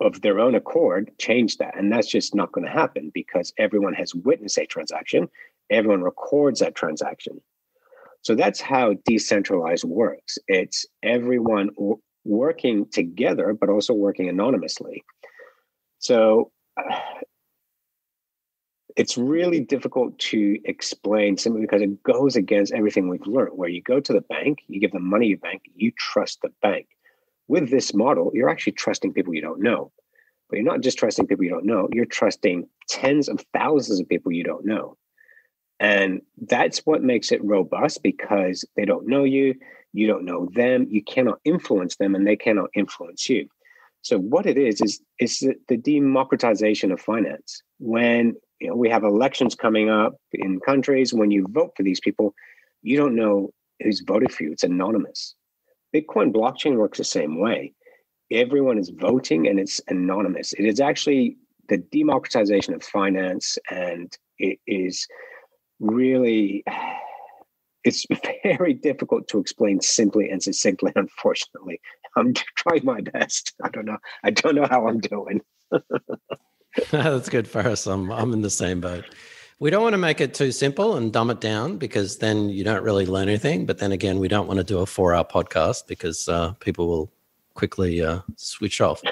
of 0.00 0.20
their 0.20 0.38
own 0.38 0.54
accord, 0.54 1.10
change 1.18 1.56
that. 1.56 1.76
And 1.76 1.90
that's 1.90 2.08
just 2.08 2.34
not 2.34 2.52
going 2.52 2.66
to 2.66 2.72
happen 2.72 3.10
because 3.14 3.52
everyone 3.58 3.94
has 3.94 4.14
witnessed 4.14 4.58
a 4.58 4.66
transaction, 4.66 5.28
everyone 5.70 6.02
records 6.02 6.60
that 6.60 6.74
transaction. 6.74 7.40
So 8.22 8.34
that's 8.34 8.60
how 8.60 8.94
decentralized 9.04 9.84
works. 9.84 10.38
It's 10.48 10.84
everyone 11.02 11.68
w- 11.76 12.00
working 12.24 12.86
together, 12.90 13.56
but 13.58 13.70
also 13.70 13.94
working 13.94 14.28
anonymously. 14.28 15.04
So 16.00 16.50
uh, 16.76 16.98
it's 18.96 19.18
really 19.18 19.60
difficult 19.60 20.18
to 20.18 20.58
explain 20.64 21.36
simply 21.36 21.60
because 21.60 21.82
it 21.82 22.02
goes 22.02 22.34
against 22.34 22.72
everything 22.72 23.08
we've 23.08 23.26
learned. 23.26 23.56
Where 23.56 23.68
you 23.68 23.82
go 23.82 24.00
to 24.00 24.12
the 24.12 24.22
bank, 24.22 24.60
you 24.68 24.80
give 24.80 24.92
them 24.92 25.08
money 25.08 25.26
you 25.28 25.36
bank, 25.36 25.62
you 25.74 25.92
trust 25.98 26.40
the 26.42 26.50
bank. 26.62 26.88
With 27.46 27.70
this 27.70 27.94
model, 27.94 28.30
you're 28.34 28.48
actually 28.48 28.72
trusting 28.72 29.12
people 29.12 29.34
you 29.34 29.42
don't 29.42 29.60
know. 29.60 29.92
But 30.48 30.56
you're 30.56 30.64
not 30.64 30.80
just 30.80 30.98
trusting 30.98 31.26
people 31.26 31.44
you 31.44 31.50
don't 31.50 31.66
know, 31.66 31.88
you're 31.92 32.06
trusting 32.06 32.68
tens 32.88 33.28
of 33.28 33.44
thousands 33.52 34.00
of 34.00 34.08
people 34.08 34.32
you 34.32 34.44
don't 34.44 34.64
know. 34.64 34.96
And 35.78 36.22
that's 36.48 36.78
what 36.86 37.02
makes 37.02 37.32
it 37.32 37.44
robust 37.44 38.02
because 38.02 38.64
they 38.76 38.86
don't 38.86 39.06
know 39.06 39.24
you. 39.24 39.54
You 39.92 40.06
don't 40.06 40.24
know 40.24 40.48
them. 40.54 40.86
You 40.88 41.02
cannot 41.02 41.40
influence 41.44 41.96
them, 41.96 42.14
and 42.14 42.26
they 42.26 42.36
cannot 42.36 42.70
influence 42.74 43.28
you. 43.28 43.48
So 44.02 44.18
what 44.18 44.46
it 44.46 44.56
is 44.56 44.80
is 44.80 45.00
is 45.18 45.40
the 45.68 45.76
democratization 45.76 46.92
of 46.92 47.00
finance. 47.00 47.62
When 47.78 48.36
you 48.60 48.68
know 48.68 48.76
we 48.76 48.88
have 48.88 49.04
elections 49.04 49.54
coming 49.54 49.90
up 49.90 50.14
in 50.32 50.60
countries, 50.60 51.12
when 51.12 51.30
you 51.30 51.46
vote 51.50 51.72
for 51.76 51.82
these 51.82 52.00
people, 52.00 52.34
you 52.82 52.96
don't 52.96 53.14
know 53.14 53.50
who's 53.82 54.02
voted 54.06 54.32
for 54.32 54.44
you. 54.44 54.52
It's 54.52 54.64
anonymous. 54.64 55.34
Bitcoin 55.94 56.32
blockchain 56.32 56.76
works 56.76 56.98
the 56.98 57.04
same 57.04 57.40
way. 57.40 57.72
Everyone 58.30 58.78
is 58.78 58.90
voting 58.90 59.46
and 59.46 59.60
it's 59.60 59.80
anonymous. 59.88 60.52
It 60.54 60.64
is 60.64 60.80
actually 60.80 61.36
the 61.68 61.78
democratization 61.78 62.74
of 62.74 62.82
finance, 62.82 63.58
and 63.70 64.16
it 64.38 64.58
is 64.66 65.06
really 65.80 66.64
it's 67.84 68.04
very 68.42 68.74
difficult 68.74 69.28
to 69.28 69.38
explain 69.38 69.80
simply 69.80 70.28
and 70.28 70.42
succinctly 70.42 70.92
unfortunately 70.96 71.80
i'm 72.16 72.32
trying 72.56 72.84
my 72.84 73.00
best 73.00 73.54
i 73.62 73.68
don't 73.68 73.84
know 73.84 73.98
i 74.24 74.30
don't 74.30 74.54
know 74.54 74.66
how 74.68 74.88
i'm 74.88 74.98
doing 74.98 75.40
that's 76.90 77.28
good 77.28 77.48
for 77.48 77.60
us 77.60 77.86
I'm, 77.86 78.10
I'm 78.10 78.32
in 78.32 78.42
the 78.42 78.50
same 78.50 78.80
boat 78.80 79.04
we 79.58 79.70
don't 79.70 79.82
want 79.82 79.94
to 79.94 79.98
make 79.98 80.20
it 80.20 80.34
too 80.34 80.52
simple 80.52 80.96
and 80.96 81.12
dumb 81.12 81.30
it 81.30 81.40
down 81.40 81.78
because 81.78 82.18
then 82.18 82.50
you 82.50 82.62
don't 82.62 82.82
really 82.82 83.06
learn 83.06 83.28
anything 83.28 83.66
but 83.66 83.78
then 83.78 83.92
again 83.92 84.18
we 84.18 84.28
don't 84.28 84.46
want 84.46 84.58
to 84.58 84.64
do 84.64 84.78
a 84.78 84.86
four 84.86 85.14
hour 85.14 85.24
podcast 85.24 85.86
because 85.86 86.28
uh, 86.28 86.52
people 86.60 86.88
will 86.88 87.12
quickly 87.54 88.02
uh, 88.02 88.20
switch 88.36 88.80
off 88.80 89.02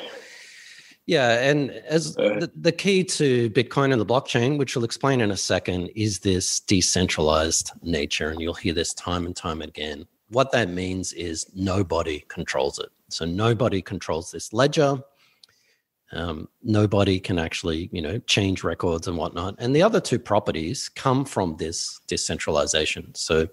yeah, 1.06 1.42
and 1.42 1.70
as 1.70 2.14
the, 2.14 2.50
the, 2.56 2.72
key 2.72 3.04
to 3.04 3.50
Bitcoin 3.50 3.92
and 3.92 4.00
the 4.00 4.06
blockchain, 4.06 4.56
which 4.56 4.74
we'll 4.74 4.86
explain 4.86 5.20
in 5.20 5.30
a 5.30 5.36
second, 5.36 5.90
is 5.94 6.20
this 6.20 6.60
decentralized 6.60 7.72
nature. 7.82 8.30
And 8.30 8.40
you'll 8.40 8.54
hear 8.54 8.72
this 8.72 8.94
time 8.94 9.26
and 9.26 9.36
time 9.36 9.60
again. 9.60 10.06
What 10.30 10.50
that 10.52 10.70
means 10.70 11.12
is 11.12 11.46
nobody 11.54 12.20
controls 12.28 12.78
it. 12.78 12.88
So 13.10 13.26
nobody 13.26 13.82
controls 13.82 14.30
this 14.30 14.54
ledger. 14.54 14.98
Um, 16.14 16.48
nobody 16.62 17.18
can 17.18 17.38
actually, 17.38 17.88
you 17.92 18.00
know, 18.00 18.18
change 18.20 18.62
records 18.64 19.08
and 19.08 19.16
whatnot. 19.16 19.56
And 19.58 19.74
the 19.74 19.82
other 19.82 20.00
two 20.00 20.18
properties 20.18 20.88
come 20.88 21.24
from 21.24 21.56
this 21.56 22.00
decentralization. 22.06 23.14
So 23.14 23.48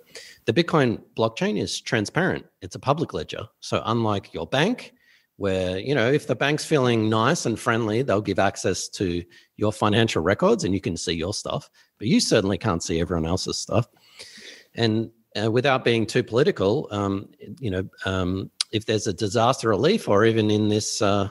the 0.46 0.54
Bitcoin 0.54 1.02
blockchain 1.16 1.60
is 1.60 1.82
transparent. 1.82 2.46
It's 2.62 2.76
a 2.76 2.80
public 2.80 3.14
ledger. 3.14 3.48
So 3.60 3.82
unlike 3.86 4.34
your 4.34 4.48
bank, 4.48 4.94
where 5.42 5.80
you 5.80 5.96
know 5.96 6.12
if 6.12 6.28
the 6.28 6.36
bank's 6.36 6.64
feeling 6.64 7.10
nice 7.10 7.48
and 7.48 7.60
friendly 7.60 8.04
they'll 8.04 8.22
give 8.22 8.38
access 8.38 8.88
to 8.88 9.24
your 9.58 9.74
financial 9.74 10.22
records 10.22 10.64
and 10.64 10.72
you 10.72 10.80
can 10.80 10.96
see 10.96 11.14
your 11.14 11.34
stuff 11.34 11.68
but 11.98 12.08
you 12.08 12.20
certainly 12.20 12.60
can't 12.60 12.84
see 12.84 13.02
everyone 13.02 13.26
else's 13.26 13.58
stuff 13.58 13.88
and 14.76 15.10
uh, 15.42 15.50
without 15.50 15.84
being 15.84 16.06
too 16.06 16.22
political 16.22 16.88
um, 16.92 17.28
you 17.60 17.72
know 17.72 17.90
um, 18.06 18.52
if 18.72 18.86
there's 18.86 19.08
a 19.08 19.14
disaster 19.14 19.70
relief 19.70 20.08
or 20.08 20.26
even 20.26 20.52
in 20.52 20.70
this 20.70 21.02
uh, 21.02 21.28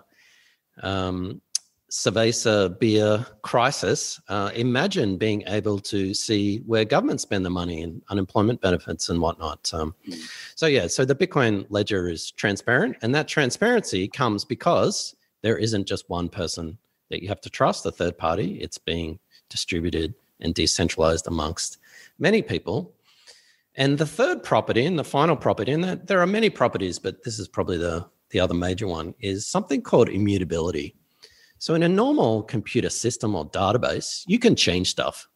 um, 0.83 1.41
Cerveza 1.91 2.79
beer 2.79 3.27
crisis, 3.43 4.21
uh, 4.29 4.53
imagine 4.55 5.17
being 5.17 5.43
able 5.49 5.81
to 5.81 6.15
see 6.15 6.59
where 6.67 6.85
governments 6.85 7.25
spend 7.25 7.45
the 7.45 7.51
money 7.51 7.83
and 7.83 8.01
unemployment 8.11 8.61
benefits 8.61 9.09
and 9.09 9.21
whatnot. 9.21 9.69
Um, 9.75 9.95
so, 10.55 10.67
yeah, 10.67 10.87
so 10.87 11.05
the 11.05 11.17
Bitcoin 11.17 11.67
ledger 11.69 12.09
is 12.09 12.31
transparent, 12.31 12.97
and 13.03 13.13
that 13.15 13.27
transparency 13.27 14.07
comes 14.07 14.45
because 14.45 15.17
there 15.43 15.59
isn't 15.59 15.89
just 15.89 16.09
one 16.09 16.29
person 16.29 16.79
that 17.09 17.23
you 17.23 17.29
have 17.29 17.41
to 17.41 17.51
trust, 17.51 17.85
a 17.87 17.91
third 17.91 18.17
party. 18.17 18.59
It's 18.61 18.79
being 18.79 19.19
distributed 19.49 20.15
and 20.41 20.55
decentralized 20.55 21.27
amongst 21.27 21.79
many 22.19 22.41
people. 22.41 22.95
And 23.75 23.99
the 23.99 24.07
third 24.07 24.43
property 24.43 24.85
and 24.85 24.99
the 24.99 25.05
final 25.05 25.37
property, 25.37 25.73
and 25.73 25.85
there 25.85 26.21
are 26.21 26.27
many 26.27 26.51
properties, 26.51 26.99
but 26.99 27.25
this 27.25 27.39
is 27.39 27.49
probably 27.49 27.79
the, 27.79 28.07
the 28.31 28.41
other 28.41 28.55
major 28.55 28.87
one, 28.87 29.15
is 29.21 29.47
something 29.47 29.83
called 29.83 30.09
immutability. 30.09 30.95
So 31.59 31.75
in 31.75 31.83
a 31.83 31.89
normal 31.89 32.43
computer 32.43 32.89
system 32.89 33.35
or 33.35 33.49
database, 33.51 34.23
you 34.27 34.39
can 34.39 34.57
change 34.57 34.91
stuff. 34.91 35.29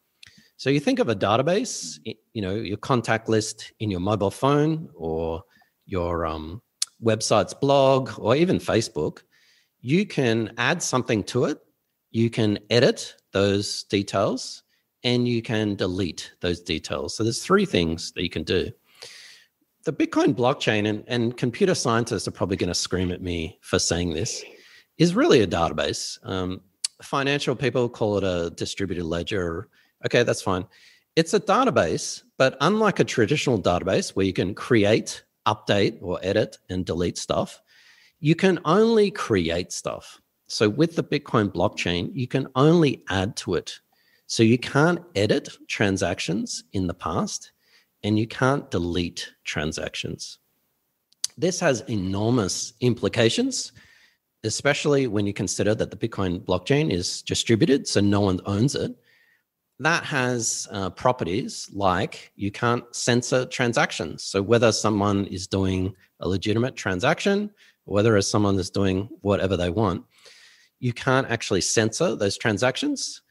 So 0.56 0.70
you 0.70 0.80
think 0.80 0.98
of 0.98 1.08
a 1.08 1.16
database, 1.16 1.98
you 2.32 2.42
know, 2.42 2.54
your 2.54 2.76
contact 2.78 3.28
list 3.28 3.72
in 3.80 3.90
your 3.90 4.00
mobile 4.00 4.30
phone 4.30 4.88
or 4.94 5.42
your 5.84 6.24
um, 6.24 6.62
website's 7.02 7.54
blog 7.54 8.10
or 8.18 8.36
even 8.36 8.58
Facebook, 8.58 9.22
you 9.80 10.06
can 10.06 10.54
add 10.56 10.82
something 10.82 11.22
to 11.24 11.44
it. 11.44 11.58
You 12.10 12.30
can 12.30 12.58
edit 12.70 13.14
those 13.32 13.84
details 13.84 14.62
and 15.02 15.28
you 15.28 15.42
can 15.42 15.74
delete 15.74 16.32
those 16.40 16.60
details. 16.60 17.14
So 17.16 17.22
there's 17.22 17.44
three 17.44 17.66
things 17.66 18.12
that 18.12 18.22
you 18.22 18.30
can 18.30 18.44
do. 18.44 18.70
The 19.84 19.92
Bitcoin 19.92 20.34
blockchain, 20.34 20.88
and, 20.88 21.04
and 21.08 21.36
computer 21.36 21.74
scientists 21.74 22.26
are 22.26 22.30
probably 22.30 22.56
going 22.56 22.68
to 22.68 22.74
scream 22.74 23.10
at 23.10 23.20
me 23.20 23.58
for 23.60 23.78
saying 23.78 24.14
this, 24.14 24.42
is 24.96 25.14
really 25.14 25.42
a 25.42 25.46
database. 25.46 26.18
Um, 26.22 26.62
financial 27.02 27.54
people 27.54 27.90
call 27.90 28.16
it 28.16 28.24
a 28.24 28.50
distributed 28.56 29.04
ledger. 29.04 29.68
Okay, 30.06 30.22
that's 30.22 30.40
fine. 30.40 30.64
It's 31.16 31.34
a 31.34 31.40
database, 31.40 32.22
but 32.38 32.56
unlike 32.62 32.98
a 32.98 33.04
traditional 33.04 33.60
database 33.60 34.16
where 34.16 34.24
you 34.24 34.32
can 34.32 34.54
create, 34.54 35.22
update, 35.46 35.98
or 36.00 36.18
edit 36.22 36.56
and 36.70 36.86
delete 36.86 37.18
stuff, 37.18 37.60
you 38.20 38.34
can 38.34 38.60
only 38.64 39.10
create 39.10 39.70
stuff. 39.70 40.18
So 40.46 40.66
with 40.66 40.96
the 40.96 41.04
Bitcoin 41.04 41.52
blockchain, 41.52 42.10
you 42.14 42.26
can 42.26 42.48
only 42.54 43.04
add 43.10 43.36
to 43.36 43.54
it. 43.54 43.80
So 44.28 44.42
you 44.42 44.56
can't 44.56 45.00
edit 45.14 45.50
transactions 45.68 46.64
in 46.72 46.86
the 46.86 46.94
past 46.94 47.52
and 48.04 48.16
you 48.18 48.28
can't 48.28 48.70
delete 48.70 49.32
transactions. 49.42 50.38
This 51.37 51.58
has 51.58 51.80
enormous 51.88 52.75
implications 52.80 53.73
especially 54.44 55.06
when 55.06 55.26
you 55.26 55.32
consider 55.32 55.75
that 55.75 55.90
the 55.90 55.96
Bitcoin 55.96 56.44
blockchain 56.44 56.92
is 56.92 57.23
distributed, 57.23 57.88
so 57.88 58.00
no 58.00 58.20
one 58.20 58.40
owns 58.44 58.75
it. 58.75 58.94
That 59.80 60.04
has 60.04 60.68
uh, 60.70 60.90
properties 60.90 61.68
like 61.73 62.30
you 62.37 62.52
can't 62.52 62.84
censor 62.94 63.46
transactions. 63.46 64.23
So 64.23 64.40
whether 64.40 64.70
someone 64.70 65.26
is 65.26 65.46
doing 65.49 65.96
a 66.20 66.28
legitimate 66.28 66.76
transaction, 66.76 67.50
whether 67.84 68.20
someone 68.20 68.58
is 68.58 68.70
doing 68.70 69.08
whatever 69.23 69.56
they 69.56 69.70
want, 69.70 70.04
you 70.78 70.92
can't 70.92 71.28
actually 71.28 71.62
censor 71.62 72.14
those 72.14 72.38
transactions. 72.38 73.23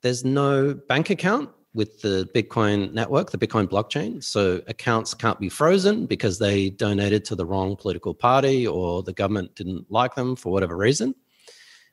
There's 0.00 0.24
no 0.24 0.74
bank 0.74 1.10
account 1.10 1.50
with 1.74 2.02
the 2.02 2.28
Bitcoin 2.34 2.92
network, 2.92 3.30
the 3.30 3.38
Bitcoin 3.38 3.66
blockchain. 3.66 4.22
So 4.22 4.60
accounts 4.66 5.14
can't 5.14 5.40
be 5.40 5.48
frozen 5.48 6.06
because 6.06 6.38
they 6.38 6.70
donated 6.70 7.24
to 7.26 7.34
the 7.34 7.46
wrong 7.46 7.76
political 7.76 8.14
party 8.14 8.66
or 8.66 9.02
the 9.02 9.12
government 9.12 9.54
didn't 9.54 9.90
like 9.90 10.14
them 10.14 10.36
for 10.36 10.52
whatever 10.52 10.76
reason. 10.76 11.14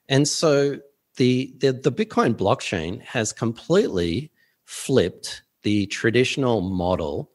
And 0.10 0.28
so 0.28 0.80
the, 1.16 1.54
the, 1.60 1.72
the 1.72 1.92
Bitcoin 1.92 2.36
blockchain 2.36 3.02
has 3.04 3.32
completely 3.32 4.32
flipped 4.66 5.44
the 5.64 5.86
traditional 5.88 6.62
model 6.62 7.32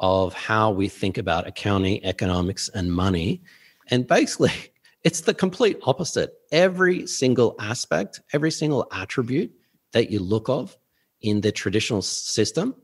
of 0.00 0.34
how 0.34 0.70
we 0.70 0.88
think 0.88 1.18
about 1.18 1.46
accounting, 1.46 2.04
economics, 2.04 2.68
and 2.68 2.92
money. 2.92 3.42
And 3.88 4.06
basically, 4.06 4.52
it's 5.04 5.22
the 5.22 5.34
complete 5.34 5.78
opposite. 5.82 6.34
Every 6.52 7.06
single 7.06 7.56
aspect, 7.58 8.20
every 8.32 8.52
single 8.52 8.86
attribute 8.92 9.52
that 9.92 10.10
you 10.10 10.20
look 10.20 10.48
of 10.48 10.76
in 11.20 11.40
the 11.40 11.52
traditional 11.52 12.02
system, 12.02 12.74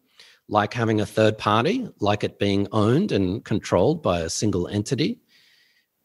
like 0.49 0.75
having 0.75 1.01
a 1.01 1.07
third 1.07 1.39
party, 1.39 1.89
like 2.01 2.25
it 2.25 2.39
being 2.39 2.69
owned 2.73 3.13
and 3.13 3.45
controlled 3.45 4.03
by 4.03 4.21
a 4.21 4.31
single 4.31 4.69
entity, 4.69 5.21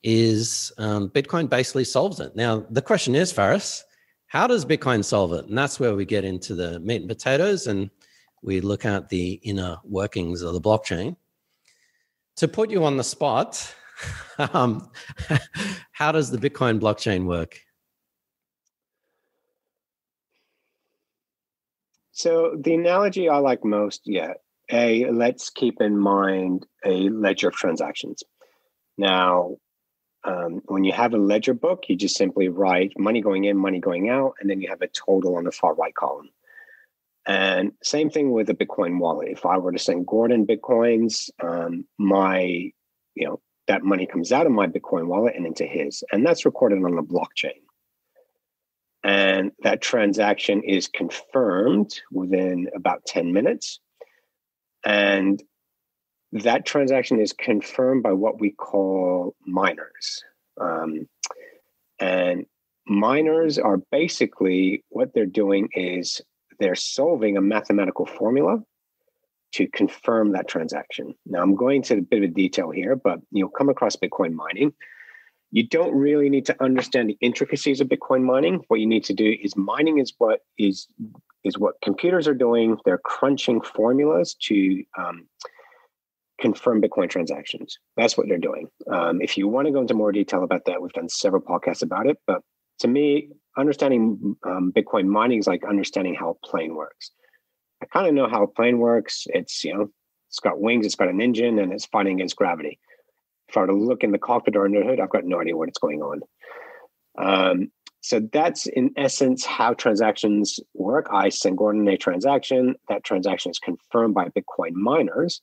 is 0.04 0.72
um, 0.78 1.10
Bitcoin 1.10 1.50
basically 1.50 1.84
solves 1.84 2.20
it. 2.20 2.36
Now, 2.36 2.66
the 2.70 2.82
question 2.82 3.16
is, 3.16 3.32
Faris, 3.32 3.84
how 4.28 4.48
does 4.48 4.66
Bitcoin 4.66 5.04
solve 5.04 5.34
it? 5.34 5.46
And 5.46 5.58
that's 5.58 5.80
where 5.80 5.96
we 5.96 6.06
get 6.06 6.24
into 6.24 6.56
the 6.56 6.80
meat 6.80 7.02
and 7.02 7.10
potatoes 7.10 7.68
and 7.68 7.90
we 8.42 8.62
look 8.62 8.86
at 8.86 9.10
the 9.10 9.34
inner 9.44 9.78
workings 9.84 10.42
of 10.42 10.54
the 10.54 10.62
blockchain. 10.62 11.18
To 12.38 12.48
put 12.48 12.70
you 12.70 12.86
on 12.86 12.96
the 12.96 13.04
spot, 13.04 13.76
um, 14.38 14.90
how 15.92 16.12
does 16.12 16.32
the 16.32 16.38
Bitcoin 16.38 16.80
blockchain 16.80 17.26
work? 17.26 17.60
So 22.20 22.54
the 22.60 22.74
analogy 22.74 23.30
I 23.30 23.38
like 23.38 23.64
most, 23.64 24.02
yeah, 24.04 24.34
a 24.70 25.10
let's 25.10 25.50
keep 25.50 25.80
in 25.80 25.98
mind 25.98 26.66
a 26.84 27.08
ledger 27.08 27.48
of 27.48 27.54
transactions. 27.56 28.24
Now, 28.98 29.56
um, 30.26 30.60
when 30.66 30.84
you 30.84 30.92
have 30.92 31.14
a 31.14 31.18
ledger 31.18 31.54
book, 31.54 31.86
you 31.88 31.96
just 31.96 32.18
simply 32.18 32.50
write 32.50 32.92
money 32.98 33.22
going 33.22 33.46
in, 33.46 33.56
money 33.56 33.80
going 33.80 34.10
out, 34.10 34.34
and 34.42 34.50
then 34.50 34.60
you 34.60 34.68
have 34.68 34.82
a 34.82 34.90
total 34.90 35.38
on 35.38 35.46
the 35.46 35.54
far 35.54 35.74
right 35.76 35.96
column. 35.96 36.30
And 37.26 37.72
same 37.84 38.10
thing 38.10 38.34
with 38.34 38.50
a 38.50 38.54
Bitcoin 38.54 39.00
wallet. 39.00 39.30
If 39.30 39.46
I 39.46 39.58
were 39.58 39.72
to 39.72 39.80
send 39.80 40.06
Gordon 40.06 40.46
Bitcoins, 40.46 41.30
um, 41.42 41.86
my, 41.98 42.42
you 43.16 43.28
know, 43.28 43.40
that 43.68 43.84
money 43.86 44.06
comes 44.06 44.34
out 44.34 44.46
of 44.46 44.52
my 44.52 44.68
Bitcoin 44.68 45.08
wallet 45.08 45.38
and 45.38 45.46
into 45.46 45.66
his, 45.66 46.04
and 46.12 46.26
that's 46.26 46.44
recorded 46.44 46.84
on 46.84 46.98
the 46.98 47.02
blockchain 47.02 47.62
and 49.04 49.52
that 49.64 49.82
transaction 49.82 50.62
is 50.64 50.88
confirmed 50.88 52.02
within 52.12 52.68
about 52.76 53.06
10 53.06 53.32
minutes. 53.32 53.80
And 54.86 55.42
that 56.32 56.66
transaction 56.66 57.20
is 57.20 57.34
confirmed 57.34 58.04
by 58.04 58.12
what 58.12 58.40
we 58.40 58.52
call 58.52 59.36
miners. 59.46 60.24
Um, 60.60 61.08
and 62.00 62.46
miners 62.88 63.58
are 63.58 63.78
basically 63.92 64.84
what 64.90 65.14
they're 65.14 65.26
doing 65.26 65.70
is 65.74 66.22
they're 66.60 66.76
solving 66.76 67.38
a 67.38 67.42
mathematical 67.42 68.06
formula 68.06 68.62
to 69.54 69.68
confirm 69.68 70.34
that 70.34 70.48
transaction. 70.48 71.16
Now, 71.26 71.42
I'm 71.42 71.56
going 71.56 71.82
to 71.84 71.98
a 71.98 72.02
bit 72.02 72.24
of 72.24 72.34
detail 72.34 72.70
here, 72.70 72.96
but 72.96 73.20
you'll 73.32 73.50
come 73.50 73.70
across 73.70 73.96
Bitcoin 73.96 74.34
mining. 74.34 74.74
You 75.52 75.68
don't 75.68 75.94
really 75.96 76.30
need 76.30 76.46
to 76.46 76.64
understand 76.64 77.10
the 77.10 77.18
intricacies 77.22 77.82
of 77.82 77.88
Bitcoin 77.88 78.24
mining. 78.24 78.64
What 78.68 78.80
you 78.80 78.86
need 78.86 79.04
to 79.06 79.14
do 79.14 79.36
is 79.42 79.56
mining 79.56 80.00
is 80.00 80.14
what 80.18 80.42
is 80.58 80.88
is 81.44 81.58
what 81.58 81.76
computers 81.82 82.28
are 82.28 82.34
doing. 82.34 82.78
They're 82.86 83.00
crunching 83.00 83.62
formulas 83.62 84.36
to 84.44 84.84
um, 84.98 85.28
confirm 86.40 86.82
Bitcoin 86.82 87.10
transactions. 87.10 87.80
That's 87.98 88.18
what 88.18 88.28
they're 88.28 88.38
doing. 88.38 88.68
Um, 88.92 89.22
if 89.22 89.38
you 89.38 89.48
want 89.48 89.68
to 89.68 89.72
go 89.72 89.82
into 89.82 89.94
more 89.94 90.12
detail 90.12 90.44
about 90.44 90.66
that, 90.66 90.82
we've 90.82 90.92
done 90.94 91.10
several 91.10 91.42
podcasts 91.42 91.82
about 91.82 92.08
it. 92.08 92.18
But 92.28 92.42
to 92.80 92.88
me, 92.88 93.30
understanding 93.58 94.36
um, 94.46 94.72
Bitcoin 94.76 95.06
mining 95.06 95.40
is 95.40 95.48
like 95.48 95.64
understanding 95.64 96.16
how 96.16 96.32
a 96.32 96.48
plane 96.48 96.76
works. 96.76 97.12
I 97.82 97.86
kind 97.86 98.08
of 98.08 98.14
know 98.14 98.28
how 98.28 98.44
a 98.44 98.48
plane 98.48 98.80
works. 98.80 99.26
It's 99.30 99.64
you 99.64 99.74
know, 99.74 99.90
it's 100.28 100.40
got 100.40 100.62
wings, 100.62 100.86
it's 100.86 100.96
got 100.96 101.10
an 101.10 101.22
engine, 101.22 101.60
and 101.60 101.74
it's 101.74 101.86
fighting 101.86 102.16
against 102.16 102.36
gravity. 102.36 102.80
If 103.50 103.58
I 103.58 103.62
were 103.62 103.68
to 103.68 103.74
look 103.74 104.04
in 104.04 104.12
the 104.12 104.20
cockpit 104.20 104.56
or 104.56 104.66
under 104.66 104.80
the 104.80 104.86
hood, 104.86 105.00
I've 105.00 105.10
got 105.10 105.26
no 105.26 105.42
idea 105.42 105.58
what's 105.58 105.80
going 105.80 106.02
on. 106.02 106.22
Um, 107.18 107.72
so 108.02 108.22
that's 108.32 108.68
in 108.68 108.92
essence 108.96 109.46
how 109.46 109.74
transactions 109.74 110.60
work. 110.74 111.08
I 111.12 111.30
send 111.30 111.58
Gordon 111.58 111.88
a 111.88 111.98
transaction. 111.98 112.76
That 112.88 113.04
transaction 113.04 113.52
is 113.52 113.60
confirmed 113.60 114.14
by 114.14 114.30
Bitcoin 114.30 114.74
miners, 114.74 115.42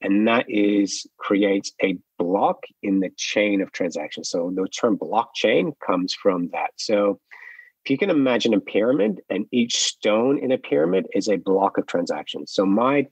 and 0.00 0.26
that 0.28 0.46
is 0.48 1.06
creates 1.18 1.72
a 1.82 1.98
block 2.18 2.64
in 2.82 3.00
the 3.00 3.10
chain 3.16 3.60
of 3.60 3.72
transactions. 3.72 4.30
So 4.30 4.50
the 4.54 4.66
term 4.68 4.96
blockchain 4.96 5.72
comes 5.84 6.14
from 6.14 6.48
that. 6.52 6.70
So 6.76 7.20
if 7.84 7.90
you 7.90 7.98
can 7.98 8.10
imagine 8.10 8.54
a 8.54 8.60
pyramid 8.60 9.20
and 9.28 9.46
each 9.52 9.82
stone 9.82 10.38
in 10.38 10.52
a 10.52 10.58
pyramid 10.58 11.06
is 11.14 11.28
a 11.28 11.36
block 11.36 11.76
of 11.78 11.86
transactions. 11.86 12.52
So 12.52 12.64
my 12.64 13.08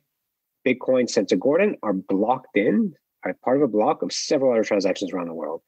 Bitcoin 0.67 1.09
sent 1.09 1.29
to 1.29 1.37
Gordon 1.37 1.77
are 1.83 1.93
blocked 1.93 2.57
in, 2.57 2.95
are 3.25 3.35
part 3.45 3.57
of 3.57 3.63
a 3.63 3.69
block 3.69 4.03
of 4.03 4.13
several 4.13 4.53
other 4.53 4.65
transactions 4.65 5.13
around 5.13 5.29
the 5.29 5.35
world. 5.35 5.63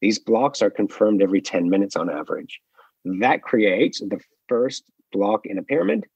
These 0.00 0.18
blocks 0.18 0.62
are 0.62 0.70
confirmed 0.70 1.22
every 1.22 1.40
10 1.40 1.68
minutes 1.68 1.96
on 1.96 2.10
average. 2.10 2.60
That 3.04 3.42
creates 3.42 4.00
the 4.00 4.20
first 4.48 4.84
block 5.12 5.46
in 5.46 5.58
a 5.58 5.62
pyramid. 5.62 6.06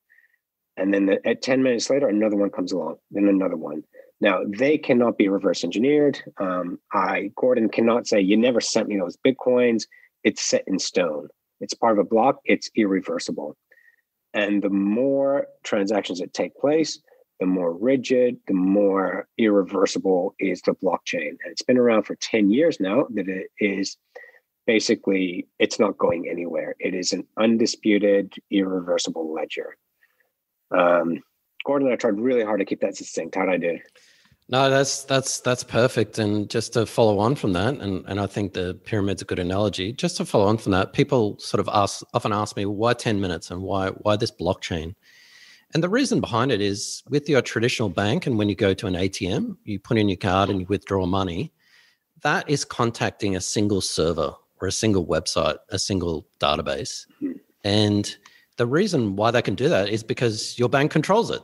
And 0.76 0.92
then 0.92 1.06
the, 1.06 1.26
at 1.26 1.42
10 1.42 1.62
minutes 1.62 1.90
later, 1.90 2.08
another 2.08 2.36
one 2.36 2.50
comes 2.50 2.72
along, 2.72 2.96
then 3.10 3.28
another 3.28 3.56
one. 3.56 3.82
Now, 4.20 4.40
they 4.48 4.78
cannot 4.78 5.16
be 5.16 5.28
reverse 5.28 5.64
engineered. 5.64 6.20
Um, 6.38 6.78
I, 6.92 7.30
Gordon, 7.36 7.68
cannot 7.68 8.06
say, 8.06 8.20
you 8.20 8.36
never 8.36 8.60
sent 8.60 8.88
me 8.88 8.98
those 8.98 9.16
Bitcoins. 9.24 9.86
It's 10.24 10.42
set 10.42 10.64
in 10.66 10.78
stone 10.78 11.28
it's 11.60 11.74
part 11.74 11.98
of 11.98 12.04
a 12.04 12.08
block, 12.08 12.40
it's 12.44 12.70
irreversible. 12.76 13.56
And 14.34 14.62
the 14.62 14.70
more 14.70 15.46
transactions 15.64 16.20
that 16.20 16.34
take 16.34 16.56
place, 16.56 17.00
the 17.40 17.46
more 17.46 17.72
rigid, 17.72 18.38
the 18.46 18.54
more 18.54 19.28
irreversible 19.38 20.34
is 20.38 20.60
the 20.62 20.74
blockchain. 20.74 21.30
And 21.30 21.50
it's 21.50 21.62
been 21.62 21.78
around 21.78 22.04
for 22.04 22.16
10 22.16 22.50
years 22.50 22.80
now 22.80 23.06
that 23.14 23.28
it 23.28 23.50
is 23.60 23.96
basically 24.66 25.46
it's 25.58 25.78
not 25.78 25.98
going 25.98 26.28
anywhere. 26.28 26.74
It 26.78 26.94
is 26.94 27.12
an 27.12 27.26
undisputed, 27.36 28.34
irreversible 28.50 29.32
ledger. 29.32 29.76
Um, 30.70 31.22
Gordon, 31.64 31.92
I 31.92 31.96
tried 31.96 32.20
really 32.20 32.44
hard 32.44 32.60
to 32.60 32.66
keep 32.66 32.80
that 32.80 32.96
succinct. 32.96 33.34
How'd 33.34 33.48
I 33.48 33.56
do? 33.56 33.78
No, 34.50 34.70
that's 34.70 35.04
that's 35.04 35.40
that's 35.40 35.62
perfect. 35.62 36.18
And 36.18 36.48
just 36.48 36.72
to 36.72 36.86
follow 36.86 37.18
on 37.18 37.34
from 37.34 37.52
that, 37.52 37.74
and, 37.74 38.04
and 38.08 38.18
I 38.18 38.26
think 38.26 38.54
the 38.54 38.74
pyramid's 38.84 39.20
a 39.20 39.26
good 39.26 39.38
analogy. 39.38 39.92
Just 39.92 40.16
to 40.16 40.24
follow 40.24 40.46
on 40.46 40.56
from 40.56 40.72
that, 40.72 40.94
people 40.94 41.38
sort 41.38 41.60
of 41.60 41.68
ask 41.70 42.02
often 42.14 42.32
ask 42.32 42.56
me 42.56 42.64
why 42.64 42.94
10 42.94 43.20
minutes 43.20 43.50
and 43.50 43.60
why 43.62 43.88
why 43.90 44.16
this 44.16 44.30
blockchain? 44.30 44.94
And 45.74 45.82
the 45.82 45.88
reason 45.88 46.20
behind 46.20 46.50
it 46.50 46.62
is 46.62 47.02
with 47.08 47.28
your 47.28 47.42
traditional 47.42 47.90
bank, 47.90 48.26
and 48.26 48.38
when 48.38 48.48
you 48.48 48.54
go 48.54 48.72
to 48.72 48.86
an 48.86 48.94
ATM, 48.94 49.56
you 49.64 49.78
put 49.78 49.98
in 49.98 50.08
your 50.08 50.16
card 50.16 50.48
and 50.48 50.60
you 50.60 50.66
withdraw 50.66 51.04
money, 51.04 51.52
that 52.22 52.48
is 52.48 52.64
contacting 52.64 53.36
a 53.36 53.40
single 53.40 53.80
server 53.80 54.32
or 54.60 54.68
a 54.68 54.72
single 54.72 55.06
website, 55.06 55.58
a 55.68 55.78
single 55.78 56.26
database. 56.40 57.06
Hmm. 57.20 57.32
And 57.64 58.16
the 58.56 58.66
reason 58.66 59.14
why 59.16 59.30
they 59.30 59.42
can 59.42 59.54
do 59.54 59.68
that 59.68 59.88
is 59.88 60.02
because 60.02 60.58
your 60.58 60.68
bank 60.68 60.90
controls 60.90 61.30
it. 61.30 61.42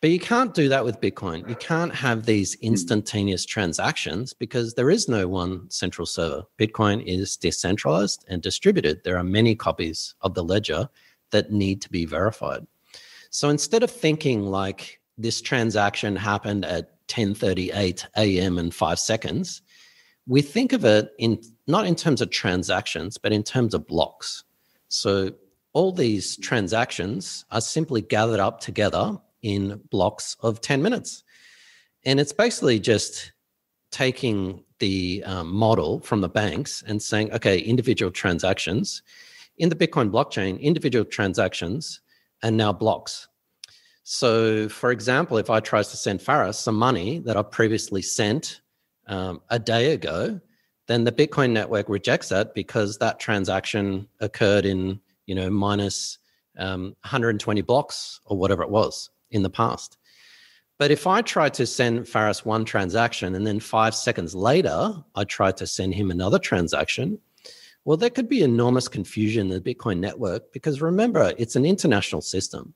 But 0.00 0.10
you 0.10 0.18
can't 0.18 0.52
do 0.52 0.68
that 0.68 0.84
with 0.84 1.00
Bitcoin. 1.00 1.48
You 1.48 1.54
can't 1.54 1.94
have 1.94 2.24
these 2.24 2.54
hmm. 2.54 2.68
instantaneous 2.68 3.44
transactions 3.44 4.32
because 4.32 4.74
there 4.74 4.90
is 4.90 5.10
no 5.10 5.28
one 5.28 5.68
central 5.70 6.06
server. 6.06 6.44
Bitcoin 6.58 7.04
is 7.04 7.36
decentralized 7.36 8.24
and 8.28 8.40
distributed. 8.40 9.04
There 9.04 9.18
are 9.18 9.24
many 9.24 9.54
copies 9.54 10.14
of 10.22 10.32
the 10.32 10.42
ledger 10.42 10.88
that 11.30 11.52
need 11.52 11.82
to 11.82 11.90
be 11.90 12.06
verified. 12.06 12.66
So 13.32 13.48
instead 13.48 13.82
of 13.82 13.90
thinking 13.90 14.42
like 14.42 15.00
this 15.16 15.40
transaction 15.40 16.16
happened 16.16 16.66
at 16.66 17.06
10:38 17.08 18.06
a.m. 18.16 18.58
in 18.58 18.70
5 18.70 18.98
seconds, 18.98 19.62
we 20.26 20.42
think 20.42 20.74
of 20.74 20.84
it 20.84 21.10
in 21.18 21.42
not 21.66 21.86
in 21.86 21.94
terms 21.94 22.20
of 22.20 22.28
transactions, 22.28 23.16
but 23.16 23.32
in 23.32 23.42
terms 23.42 23.72
of 23.72 23.86
blocks. 23.86 24.44
So 24.88 25.32
all 25.72 25.92
these 25.92 26.36
transactions 26.36 27.46
are 27.50 27.62
simply 27.62 28.02
gathered 28.02 28.38
up 28.38 28.60
together 28.60 29.18
in 29.40 29.80
blocks 29.90 30.36
of 30.40 30.60
10 30.60 30.82
minutes. 30.82 31.24
And 32.04 32.20
it's 32.20 32.34
basically 32.34 32.78
just 32.80 33.32
taking 33.90 34.62
the 34.78 35.22
um, 35.24 35.54
model 35.54 36.00
from 36.00 36.20
the 36.20 36.28
banks 36.28 36.84
and 36.86 37.00
saying, 37.00 37.32
okay, 37.32 37.58
individual 37.58 38.12
transactions 38.12 39.02
in 39.56 39.70
the 39.70 39.74
Bitcoin 39.74 40.10
blockchain, 40.10 40.60
individual 40.60 41.06
transactions 41.06 42.01
and 42.42 42.56
now 42.56 42.72
blocks. 42.72 43.28
So, 44.04 44.68
for 44.68 44.90
example, 44.90 45.38
if 45.38 45.48
I 45.48 45.60
try 45.60 45.82
to 45.82 45.96
send 45.96 46.20
Faris 46.20 46.58
some 46.58 46.74
money 46.74 47.20
that 47.20 47.36
I 47.36 47.42
previously 47.42 48.02
sent 48.02 48.60
um, 49.06 49.40
a 49.50 49.58
day 49.58 49.92
ago, 49.92 50.40
then 50.88 51.04
the 51.04 51.12
Bitcoin 51.12 51.52
network 51.52 51.88
rejects 51.88 52.28
that 52.30 52.54
because 52.54 52.98
that 52.98 53.20
transaction 53.20 54.08
occurred 54.20 54.64
in, 54.64 55.00
you 55.26 55.34
know, 55.34 55.48
minus 55.48 56.18
um, 56.58 56.96
120 57.02 57.62
blocks 57.62 58.20
or 58.26 58.36
whatever 58.36 58.62
it 58.62 58.70
was 58.70 59.10
in 59.30 59.42
the 59.42 59.50
past. 59.50 59.98
But 60.78 60.90
if 60.90 61.06
I 61.06 61.22
try 61.22 61.48
to 61.50 61.64
send 61.64 62.08
Faris 62.08 62.44
one 62.44 62.64
transaction 62.64 63.36
and 63.36 63.46
then 63.46 63.60
five 63.60 63.94
seconds 63.94 64.34
later, 64.34 64.92
I 65.14 65.24
try 65.24 65.52
to 65.52 65.66
send 65.66 65.94
him 65.94 66.10
another 66.10 66.40
transaction, 66.40 67.20
well, 67.84 67.96
there 67.96 68.10
could 68.10 68.28
be 68.28 68.42
enormous 68.42 68.88
confusion 68.88 69.50
in 69.50 69.62
the 69.62 69.74
Bitcoin 69.74 69.98
network 69.98 70.52
because 70.52 70.80
remember, 70.80 71.32
it's 71.36 71.56
an 71.56 71.66
international 71.66 72.20
system. 72.20 72.74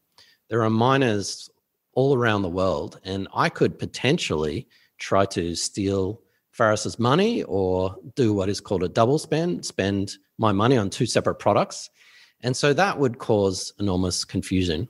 There 0.48 0.62
are 0.62 0.70
miners 0.70 1.48
all 1.92 2.16
around 2.16 2.42
the 2.42 2.48
world, 2.48 3.00
and 3.04 3.28
I 3.34 3.48
could 3.48 3.78
potentially 3.78 4.68
try 4.98 5.24
to 5.26 5.54
steal 5.54 6.20
Faris's 6.50 6.98
money 6.98 7.42
or 7.44 7.96
do 8.14 8.32
what 8.32 8.48
is 8.48 8.60
called 8.60 8.82
a 8.82 8.88
double 8.88 9.18
spend, 9.18 9.64
spend 9.64 10.16
my 10.38 10.52
money 10.52 10.76
on 10.76 10.90
two 10.90 11.06
separate 11.06 11.36
products. 11.36 11.90
And 12.42 12.56
so 12.56 12.72
that 12.72 12.98
would 12.98 13.18
cause 13.18 13.72
enormous 13.78 14.24
confusion. 14.24 14.88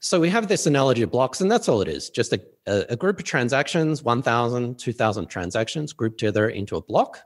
So 0.00 0.18
we 0.18 0.30
have 0.30 0.48
this 0.48 0.66
analogy 0.66 1.02
of 1.02 1.10
blocks, 1.10 1.40
and 1.40 1.50
that's 1.50 1.68
all 1.68 1.82
it 1.82 1.88
is 1.88 2.08
just 2.08 2.32
a, 2.32 2.40
a 2.66 2.96
group 2.96 3.18
of 3.18 3.24
transactions 3.24 4.02
1,000, 4.02 4.78
2,000 4.78 5.26
transactions 5.26 5.92
grouped 5.92 6.18
together 6.18 6.48
into 6.48 6.76
a 6.76 6.82
block. 6.82 7.20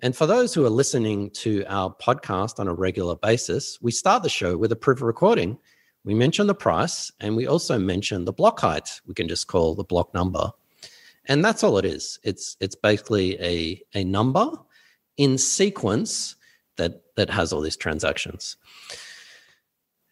And 0.00 0.14
for 0.14 0.26
those 0.26 0.52
who 0.52 0.64
are 0.66 0.70
listening 0.70 1.30
to 1.30 1.64
our 1.68 1.94
podcast 1.94 2.58
on 2.58 2.68
a 2.68 2.74
regular 2.74 3.16
basis, 3.16 3.78
we 3.80 3.90
start 3.90 4.22
the 4.22 4.28
show 4.28 4.56
with 4.56 4.70
a 4.72 4.76
proof 4.76 4.98
of 4.98 5.02
recording. 5.02 5.58
We 6.04 6.14
mention 6.14 6.46
the 6.46 6.54
price 6.54 7.10
and 7.20 7.34
we 7.34 7.46
also 7.46 7.78
mention 7.78 8.24
the 8.24 8.32
block 8.32 8.60
height, 8.60 9.00
we 9.06 9.14
can 9.14 9.26
just 9.26 9.46
call 9.46 9.74
the 9.74 9.84
block 9.84 10.12
number. 10.12 10.50
And 11.24 11.44
that's 11.44 11.64
all 11.64 11.78
it 11.78 11.84
is. 11.84 12.20
It's 12.22 12.56
it's 12.60 12.76
basically 12.76 13.40
a, 13.40 13.82
a 13.94 14.04
number 14.04 14.50
in 15.16 15.38
sequence 15.38 16.36
that 16.76 17.02
that 17.16 17.30
has 17.30 17.52
all 17.52 17.60
these 17.60 17.76
transactions. 17.76 18.56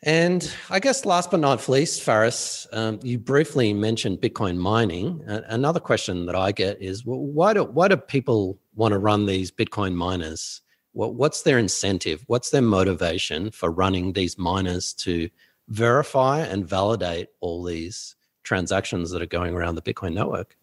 And 0.02 0.52
I 0.68 0.80
guess 0.80 1.06
last 1.06 1.30
but 1.30 1.40
not 1.40 1.66
least, 1.66 2.02
Faris, 2.02 2.66
um, 2.72 3.00
you 3.02 3.18
briefly 3.18 3.72
mentioned 3.72 4.20
Bitcoin 4.20 4.58
mining. 4.58 5.22
Uh, 5.26 5.40
another 5.48 5.80
question 5.80 6.26
that 6.26 6.36
I 6.36 6.52
get 6.52 6.80
is 6.82 7.06
well, 7.06 7.20
why, 7.20 7.54
do, 7.54 7.64
why 7.64 7.88
do 7.88 7.96
people 7.96 8.58
want 8.74 8.92
to 8.92 8.98
run 8.98 9.26
these 9.26 9.50
Bitcoin 9.50 9.94
miners? 9.94 10.60
What, 10.92 11.14
what's 11.14 11.42
their 11.42 11.58
incentive? 11.58 12.24
What's 12.26 12.50
their 12.50 12.62
motivation 12.62 13.50
for 13.50 13.70
running 13.70 14.12
these 14.12 14.38
miners 14.38 14.92
to 14.94 15.28
verify 15.68 16.40
and 16.40 16.66
validate 16.66 17.28
all 17.40 17.64
these 17.64 18.16
transactions 18.42 19.10
that 19.10 19.22
are 19.22 19.26
going 19.26 19.54
around 19.54 19.74
the 19.74 19.82
Bitcoin 19.82 20.14
network? 20.14 20.56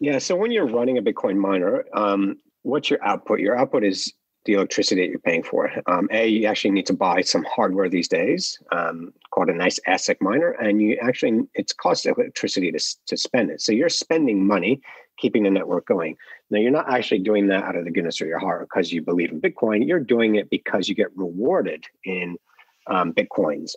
Yeah, 0.00 0.18
so 0.18 0.36
when 0.36 0.52
you're 0.52 0.68
running 0.68 0.98
a 0.98 1.02
Bitcoin 1.02 1.36
miner, 1.36 1.84
um, 1.92 2.38
what's 2.62 2.88
your 2.90 3.02
output? 3.04 3.40
Your 3.40 3.58
output 3.58 3.84
is 3.84 4.12
the 4.48 4.54
electricity 4.54 5.02
that 5.02 5.10
you're 5.10 5.18
paying 5.18 5.42
for. 5.42 5.70
Um, 5.86 6.08
a, 6.10 6.26
you 6.26 6.46
actually 6.46 6.70
need 6.70 6.86
to 6.86 6.94
buy 6.94 7.20
some 7.20 7.44
hardware 7.44 7.90
these 7.90 8.08
days 8.08 8.58
um, 8.72 9.12
called 9.30 9.50
a 9.50 9.54
nice 9.54 9.78
ASIC 9.86 10.16
miner, 10.22 10.52
and 10.52 10.80
you 10.80 10.98
actually 11.02 11.46
it's 11.52 11.74
cost 11.74 12.06
electricity 12.06 12.72
to 12.72 12.80
to 13.06 13.16
spend 13.18 13.50
it. 13.50 13.60
So 13.60 13.72
you're 13.72 13.90
spending 13.90 14.46
money 14.46 14.80
keeping 15.18 15.42
the 15.42 15.50
network 15.50 15.86
going. 15.86 16.16
Now 16.50 16.60
you're 16.60 16.70
not 16.70 16.90
actually 16.90 17.18
doing 17.18 17.48
that 17.48 17.62
out 17.62 17.76
of 17.76 17.84
the 17.84 17.90
goodness 17.90 18.22
of 18.22 18.26
your 18.26 18.38
heart 18.38 18.66
because 18.66 18.90
you 18.90 19.02
believe 19.02 19.30
in 19.30 19.40
Bitcoin. 19.40 19.86
You're 19.86 20.00
doing 20.00 20.36
it 20.36 20.48
because 20.48 20.88
you 20.88 20.94
get 20.94 21.14
rewarded 21.14 21.84
in 22.04 22.38
um, 22.86 23.12
bitcoins. 23.12 23.72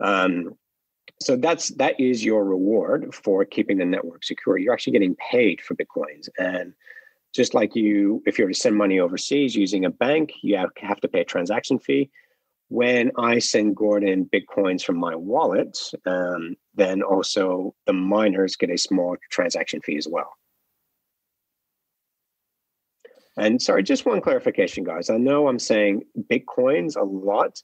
Um, 0.00 0.56
so 1.20 1.36
that's 1.36 1.68
that 1.76 2.00
is 2.00 2.24
your 2.24 2.44
reward 2.44 3.14
for 3.14 3.44
keeping 3.44 3.78
the 3.78 3.84
network 3.84 4.24
secure. 4.24 4.58
You're 4.58 4.72
actually 4.72 4.94
getting 4.94 5.14
paid 5.14 5.60
for 5.60 5.76
bitcoins, 5.76 6.28
and 6.40 6.74
just 7.34 7.54
like 7.54 7.74
you, 7.74 8.22
if 8.26 8.38
you 8.38 8.44
were 8.44 8.52
to 8.52 8.58
send 8.58 8.76
money 8.76 9.00
overseas 9.00 9.56
using 9.56 9.84
a 9.84 9.90
bank, 9.90 10.32
you 10.42 10.56
have, 10.56 11.00
to 11.00 11.08
pay 11.08 11.20
a 11.20 11.24
transaction 11.24 11.78
fee. 11.78 12.10
When 12.68 13.10
I 13.18 13.38
send 13.38 13.76
Gordon 13.76 14.28
bitcoins 14.32 14.82
from 14.82 14.96
my 14.96 15.14
wallet, 15.14 15.78
um, 16.06 16.56
then 16.74 17.02
also 17.02 17.74
the 17.86 17.92
miners 17.92 18.56
get 18.56 18.70
a 18.70 18.78
small 18.78 19.16
transaction 19.30 19.80
fee 19.80 19.96
as 19.96 20.08
well. 20.08 20.32
And 23.36 23.60
sorry, 23.60 23.82
just 23.82 24.04
one 24.04 24.20
clarification, 24.20 24.84
guys. 24.84 25.08
I 25.08 25.16
know 25.16 25.48
I'm 25.48 25.58
saying 25.58 26.02
bitcoins 26.30 26.96
a 26.96 27.04
lot, 27.04 27.62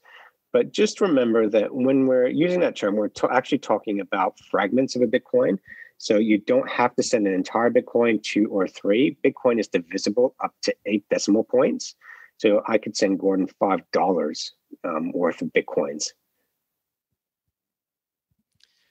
but 0.52 0.72
just 0.72 1.00
remember 1.00 1.48
that 1.48 1.74
when 1.74 2.06
we're 2.06 2.28
using 2.28 2.60
that 2.60 2.76
term, 2.76 2.96
we're 2.96 3.10
actually 3.30 3.58
talking 3.58 4.00
about 4.00 4.38
fragments 4.50 4.96
of 4.96 5.02
a 5.02 5.06
Bitcoin. 5.06 5.58
So 5.98 6.16
you 6.16 6.38
don't 6.38 6.68
have 6.70 6.94
to 6.96 7.02
send 7.02 7.26
an 7.26 7.34
entire 7.34 7.70
Bitcoin, 7.70 8.22
two 8.22 8.46
or 8.50 8.68
three. 8.68 9.16
Bitcoin 9.24 9.58
is 9.58 9.66
divisible 9.68 10.34
up 10.42 10.54
to 10.62 10.74
eight 10.86 11.04
decimal 11.10 11.44
points. 11.44 11.96
So 12.38 12.62
I 12.68 12.78
could 12.78 12.96
send 12.96 13.18
Gordon 13.18 13.48
five 13.58 13.80
dollars 13.92 14.52
um, 14.84 15.10
worth 15.12 15.42
of 15.42 15.48
Bitcoins. 15.48 16.12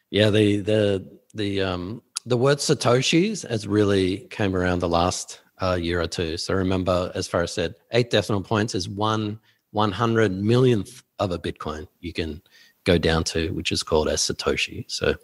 Yeah, 0.10 0.30
the 0.30 0.58
the 0.58 1.20
the 1.34 1.62
um 1.62 2.02
the 2.26 2.38
word 2.38 2.58
satoshis 2.58 3.48
has 3.48 3.68
really 3.68 4.28
came 4.30 4.54
around 4.54 4.80
the 4.80 4.90
last 4.90 5.42
uh, 5.62 5.78
year 5.80 6.02
or 6.02 6.08
two. 6.08 6.36
So 6.36 6.54
remember, 6.54 7.10
as 7.16 7.28
Faris 7.28 7.54
said, 7.54 7.76
eight 7.92 8.10
decimal 8.10 8.42
points 8.42 8.76
is 8.76 8.90
one 8.90 9.40
one 9.72 9.94
hundred 9.94 10.34
millionth 10.34 11.04
of 11.20 11.32
a 11.32 11.40
Bitcoin 11.40 11.88
you 12.00 12.14
can 12.14 12.42
go 12.88 12.98
down 12.98 13.24
to, 13.26 13.50
which 13.50 13.72
is 13.72 13.84
called 13.84 14.08
a 14.08 14.14
Satoshi. 14.14 14.86
So 14.88 15.16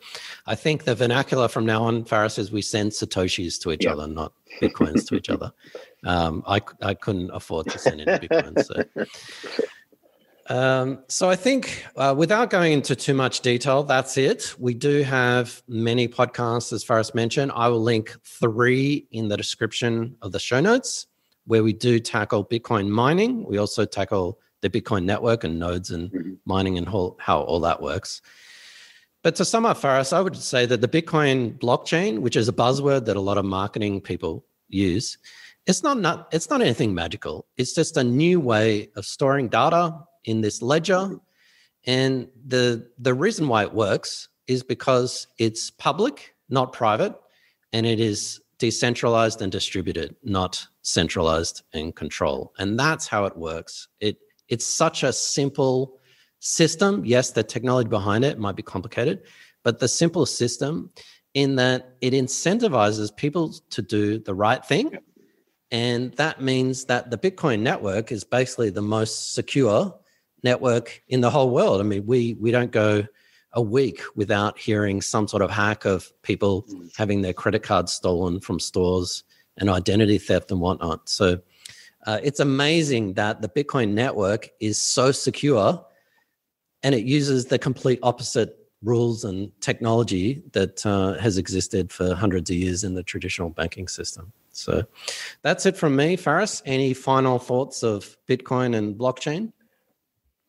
I 0.45 0.53
think 0.53 0.83
the 0.83 0.93
vernacular 0.93 1.47
from 1.47 1.65
now 1.65 1.83
on, 1.83 2.03
Faris, 2.03 2.37
is 2.37 2.51
we 2.51 2.61
send 2.61 2.91
Satoshis 2.91 3.59
to 3.61 3.71
each 3.71 3.85
other, 3.85 4.05
not 4.05 4.33
Bitcoins 4.61 5.07
to 5.07 5.15
each 5.15 5.29
other. 5.29 5.51
Um, 6.05 6.43
I, 6.45 6.59
I 6.81 6.95
couldn't 6.95 7.29
afford 7.29 7.69
to 7.69 7.79
send 7.79 8.01
any 8.01 8.27
Bitcoins. 8.27 8.65
So. 8.65 8.83
Um, 10.53 10.99
so 11.07 11.29
I 11.29 11.37
think 11.37 11.85
uh, 11.95 12.13
without 12.17 12.49
going 12.49 12.73
into 12.73 12.93
too 12.93 13.13
much 13.13 13.39
detail, 13.39 13.83
that's 13.83 14.17
it. 14.17 14.53
We 14.59 14.73
do 14.73 15.03
have 15.03 15.63
many 15.69 16.09
podcasts, 16.09 16.73
as 16.73 16.83
Faris 16.83 17.15
mentioned. 17.15 17.53
I 17.55 17.69
will 17.69 17.81
link 17.81 18.17
three 18.25 19.07
in 19.11 19.29
the 19.29 19.37
description 19.37 20.17
of 20.21 20.33
the 20.33 20.39
show 20.39 20.59
notes 20.59 21.07
where 21.45 21.63
we 21.63 21.71
do 21.71 22.01
tackle 22.01 22.43
Bitcoin 22.43 22.89
mining. 22.89 23.45
We 23.45 23.57
also 23.57 23.85
tackle 23.85 24.39
the 24.63 24.69
Bitcoin 24.69 25.03
network 25.03 25.43
and 25.43 25.59
nodes 25.59 25.91
and 25.91 26.09
mm-hmm. 26.09 26.33
mining 26.45 26.77
and 26.77 26.87
how, 26.87 27.15
how 27.19 27.41
all 27.41 27.59
that 27.59 27.81
works. 27.81 28.21
But 29.21 29.35
to 29.35 29.45
sum 29.45 29.65
up, 29.65 29.77
Faris, 29.77 30.11
I 30.11 30.21
would 30.21 30.35
say 30.35 30.65
that 30.65 30.81
the 30.81 30.87
Bitcoin 30.87 31.59
blockchain, 31.59 32.19
which 32.19 32.35
is 32.35 32.47
a 32.49 32.53
buzzword 32.53 33.05
that 33.05 33.15
a 33.15 33.21
lot 33.21 33.37
of 33.37 33.45
marketing 33.45 34.01
people 34.01 34.45
use, 34.69 35.17
it's 35.65 35.83
not, 35.83 35.99
not 35.99 36.27
it's 36.33 36.49
not 36.49 36.61
anything 36.61 36.93
magical. 36.93 37.45
It's 37.55 37.73
just 37.73 37.95
a 37.95 38.03
new 38.03 38.39
way 38.39 38.89
of 38.95 39.05
storing 39.05 39.47
data 39.47 39.97
in 40.25 40.41
this 40.41 40.61
ledger. 40.61 41.19
And 41.85 42.27
the 42.45 42.89
the 42.97 43.13
reason 43.13 43.47
why 43.47 43.63
it 43.63 43.73
works 43.73 44.27
is 44.47 44.61
because 44.61 45.27
it's 45.37 45.71
public, 45.71 46.35
not 46.49 46.73
private, 46.73 47.15
and 47.71 47.85
it 47.85 48.01
is 48.01 48.41
decentralized 48.57 49.41
and 49.41 49.51
distributed, 49.51 50.15
not 50.23 50.65
centralized 50.81 51.63
and 51.73 51.95
control. 51.95 52.53
And 52.57 52.77
that's 52.77 53.07
how 53.07 53.23
it 53.25 53.37
works. 53.37 53.87
It 54.01 54.17
it's 54.53 54.67
such 54.67 55.01
a 55.01 55.11
simple 55.11 55.99
system. 56.39 57.03
Yes, 57.03 57.31
the 57.31 57.41
technology 57.41 57.89
behind 57.89 58.23
it 58.23 58.37
might 58.37 58.55
be 58.55 58.61
complicated, 58.61 59.23
but 59.63 59.79
the 59.79 59.87
simple 59.87 60.27
system 60.27 60.91
in 61.33 61.55
that 61.55 61.95
it 62.01 62.13
incentivizes 62.13 63.15
people 63.15 63.55
to 63.71 63.81
do 63.81 64.19
the 64.19 64.35
right 64.35 64.63
thing. 64.63 64.95
And 65.71 66.13
that 66.13 66.39
means 66.39 66.85
that 66.85 67.09
the 67.09 67.17
Bitcoin 67.17 67.61
network 67.61 68.11
is 68.11 68.23
basically 68.23 68.69
the 68.69 68.83
most 68.83 69.33
secure 69.33 69.91
network 70.43 71.01
in 71.07 71.21
the 71.21 71.31
whole 71.31 71.49
world. 71.49 71.81
I 71.81 71.83
mean, 71.83 72.05
we 72.05 72.35
we 72.35 72.51
don't 72.51 72.71
go 72.71 73.07
a 73.53 73.61
week 73.61 74.01
without 74.15 74.59
hearing 74.59 75.01
some 75.01 75.27
sort 75.27 75.41
of 75.41 75.49
hack 75.49 75.85
of 75.85 76.11
people 76.21 76.63
mm. 76.63 76.95
having 76.95 77.21
their 77.21 77.33
credit 77.33 77.63
cards 77.63 77.91
stolen 77.91 78.39
from 78.39 78.59
stores 78.59 79.23
and 79.57 79.67
identity 79.67 80.19
theft 80.19 80.51
and 80.51 80.61
whatnot. 80.61 81.09
So 81.09 81.39
uh, 82.05 82.19
it's 82.23 82.39
amazing 82.39 83.13
that 83.13 83.41
the 83.41 83.49
Bitcoin 83.49 83.89
network 83.93 84.49
is 84.59 84.77
so 84.77 85.11
secure 85.11 85.83
and 86.83 86.93
it 86.93 87.05
uses 87.05 87.45
the 87.45 87.57
complete 87.57 87.99
opposite 88.03 88.57
rules 88.83 89.23
and 89.23 89.49
technology 89.61 90.43
that 90.51 90.85
uh, 90.85 91.13
has 91.13 91.37
existed 91.37 91.91
for 91.91 92.13
hundreds 92.13 92.49
of 92.49 92.57
years 92.57 92.83
in 92.83 92.93
the 92.93 93.03
traditional 93.03 93.49
banking 93.49 93.87
system. 93.87 94.31
So 94.51 94.83
that's 95.41 95.65
it 95.65 95.77
from 95.77 95.95
me, 95.95 96.15
Faris. 96.15 96.61
Any 96.65 96.93
final 96.93 97.39
thoughts 97.39 97.83
of 97.83 98.17
Bitcoin 98.27 98.75
and 98.75 98.95
blockchain? 98.95 99.51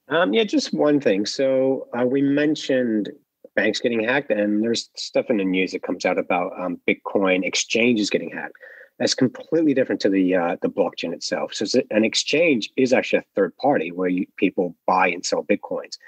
Um, 0.08 0.34
yeah, 0.34 0.44
just 0.44 0.74
one 0.74 1.00
thing. 1.00 1.24
So 1.24 1.88
uh, 1.98 2.04
we 2.04 2.20
mentioned 2.20 3.10
banks 3.54 3.80
getting 3.80 4.04
hacked, 4.04 4.30
and 4.30 4.62
there's 4.62 4.90
stuff 4.96 5.30
in 5.30 5.38
the 5.38 5.44
news 5.44 5.72
that 5.72 5.82
comes 5.82 6.04
out 6.04 6.18
about 6.18 6.52
um, 6.60 6.78
Bitcoin 6.86 7.44
exchanges 7.44 8.10
getting 8.10 8.30
hacked. 8.30 8.56
That's 8.98 9.14
completely 9.14 9.74
different 9.74 10.00
to 10.02 10.08
the 10.08 10.34
uh, 10.36 10.56
the 10.62 10.68
blockchain 10.68 11.12
itself. 11.12 11.52
So 11.54 11.80
an 11.90 12.04
exchange 12.04 12.70
is 12.76 12.92
actually 12.92 13.20
a 13.20 13.24
third 13.34 13.56
party 13.56 13.90
where 13.90 14.08
you, 14.08 14.26
people 14.36 14.76
buy 14.86 15.08
and 15.08 15.24
sell 15.24 15.44
bitcoins. 15.44 15.98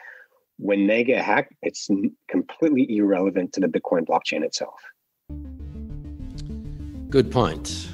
When 0.58 0.86
they 0.86 1.04
get 1.04 1.24
hacked, 1.24 1.52
it's 1.62 1.88
completely 2.28 2.96
irrelevant 2.96 3.52
to 3.54 3.60
the 3.60 3.66
Bitcoin 3.66 4.06
blockchain 4.06 4.42
itself. 4.42 4.80
Good 7.10 7.30
point. 7.30 7.88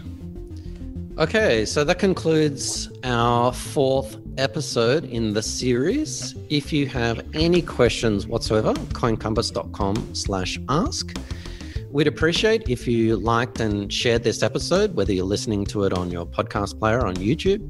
Okay, 1.19 1.67
so 1.67 1.85
that 1.85 1.99
concludes 1.99 2.89
our 3.05 3.53
fourth 3.53 4.17
episode 4.39 5.05
in 5.05 5.35
the 5.35 5.43
series. 5.43 6.35
If 6.49 6.73
you 6.73 6.87
have 6.87 7.23
any 7.35 7.61
questions 7.61 8.27
whatsoever, 8.27 8.73
coincompass.com 8.73 10.15
slash 10.15 10.59
ask. 10.69 11.15
We'd 11.93 12.07
appreciate 12.07 12.71
if 12.71 12.89
you 12.89 13.17
liked 13.17 13.61
and 13.61 13.93
shared 13.93 14.25
this 14.25 14.43
episode, 14.43 14.95
whether 14.95 15.13
you're 15.13 15.27
listening 15.27 15.67
to 15.67 15.85
it 15.85 15.93
on 15.93 16.11
your 16.11 16.25
podcast 16.25 16.79
player 16.79 17.07
on 17.07 17.17
YouTube. 17.17 17.61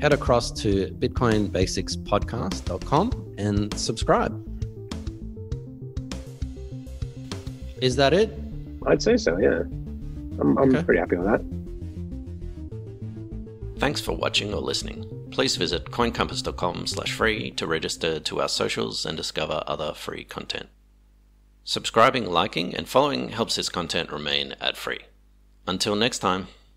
Head 0.00 0.14
across 0.14 0.50
to 0.62 0.86
bitcoinbasicspodcast.com 0.98 3.34
and 3.36 3.78
subscribe. 3.78 4.42
Is 7.82 7.96
that 7.96 8.14
it? 8.14 8.32
I'd 8.86 9.02
say 9.02 9.18
so, 9.18 9.36
yeah. 9.36 9.64
I'm, 10.40 10.56
I'm 10.56 10.74
okay. 10.74 10.82
pretty 10.82 11.00
happy 11.00 11.16
with 11.16 11.26
that. 11.26 11.42
Thanks 13.78 14.00
for 14.00 14.16
watching 14.16 14.54
or 14.54 14.62
listening. 14.62 15.04
Please 15.30 15.56
visit 15.56 15.90
coincompass.com 15.90 16.86
slash 16.86 17.12
free 17.12 17.50
to 17.50 17.66
register 17.66 18.18
to 18.18 18.40
our 18.40 18.48
socials 18.48 19.04
and 19.04 19.14
discover 19.14 19.62
other 19.66 19.92
free 19.92 20.24
content. 20.24 20.70
Subscribing, 21.68 22.24
liking, 22.24 22.74
and 22.74 22.88
following 22.88 23.28
helps 23.28 23.56
this 23.56 23.68
content 23.68 24.10
remain 24.10 24.54
ad 24.58 24.78
free. 24.78 25.00
Until 25.66 25.94
next 25.94 26.20
time. 26.20 26.48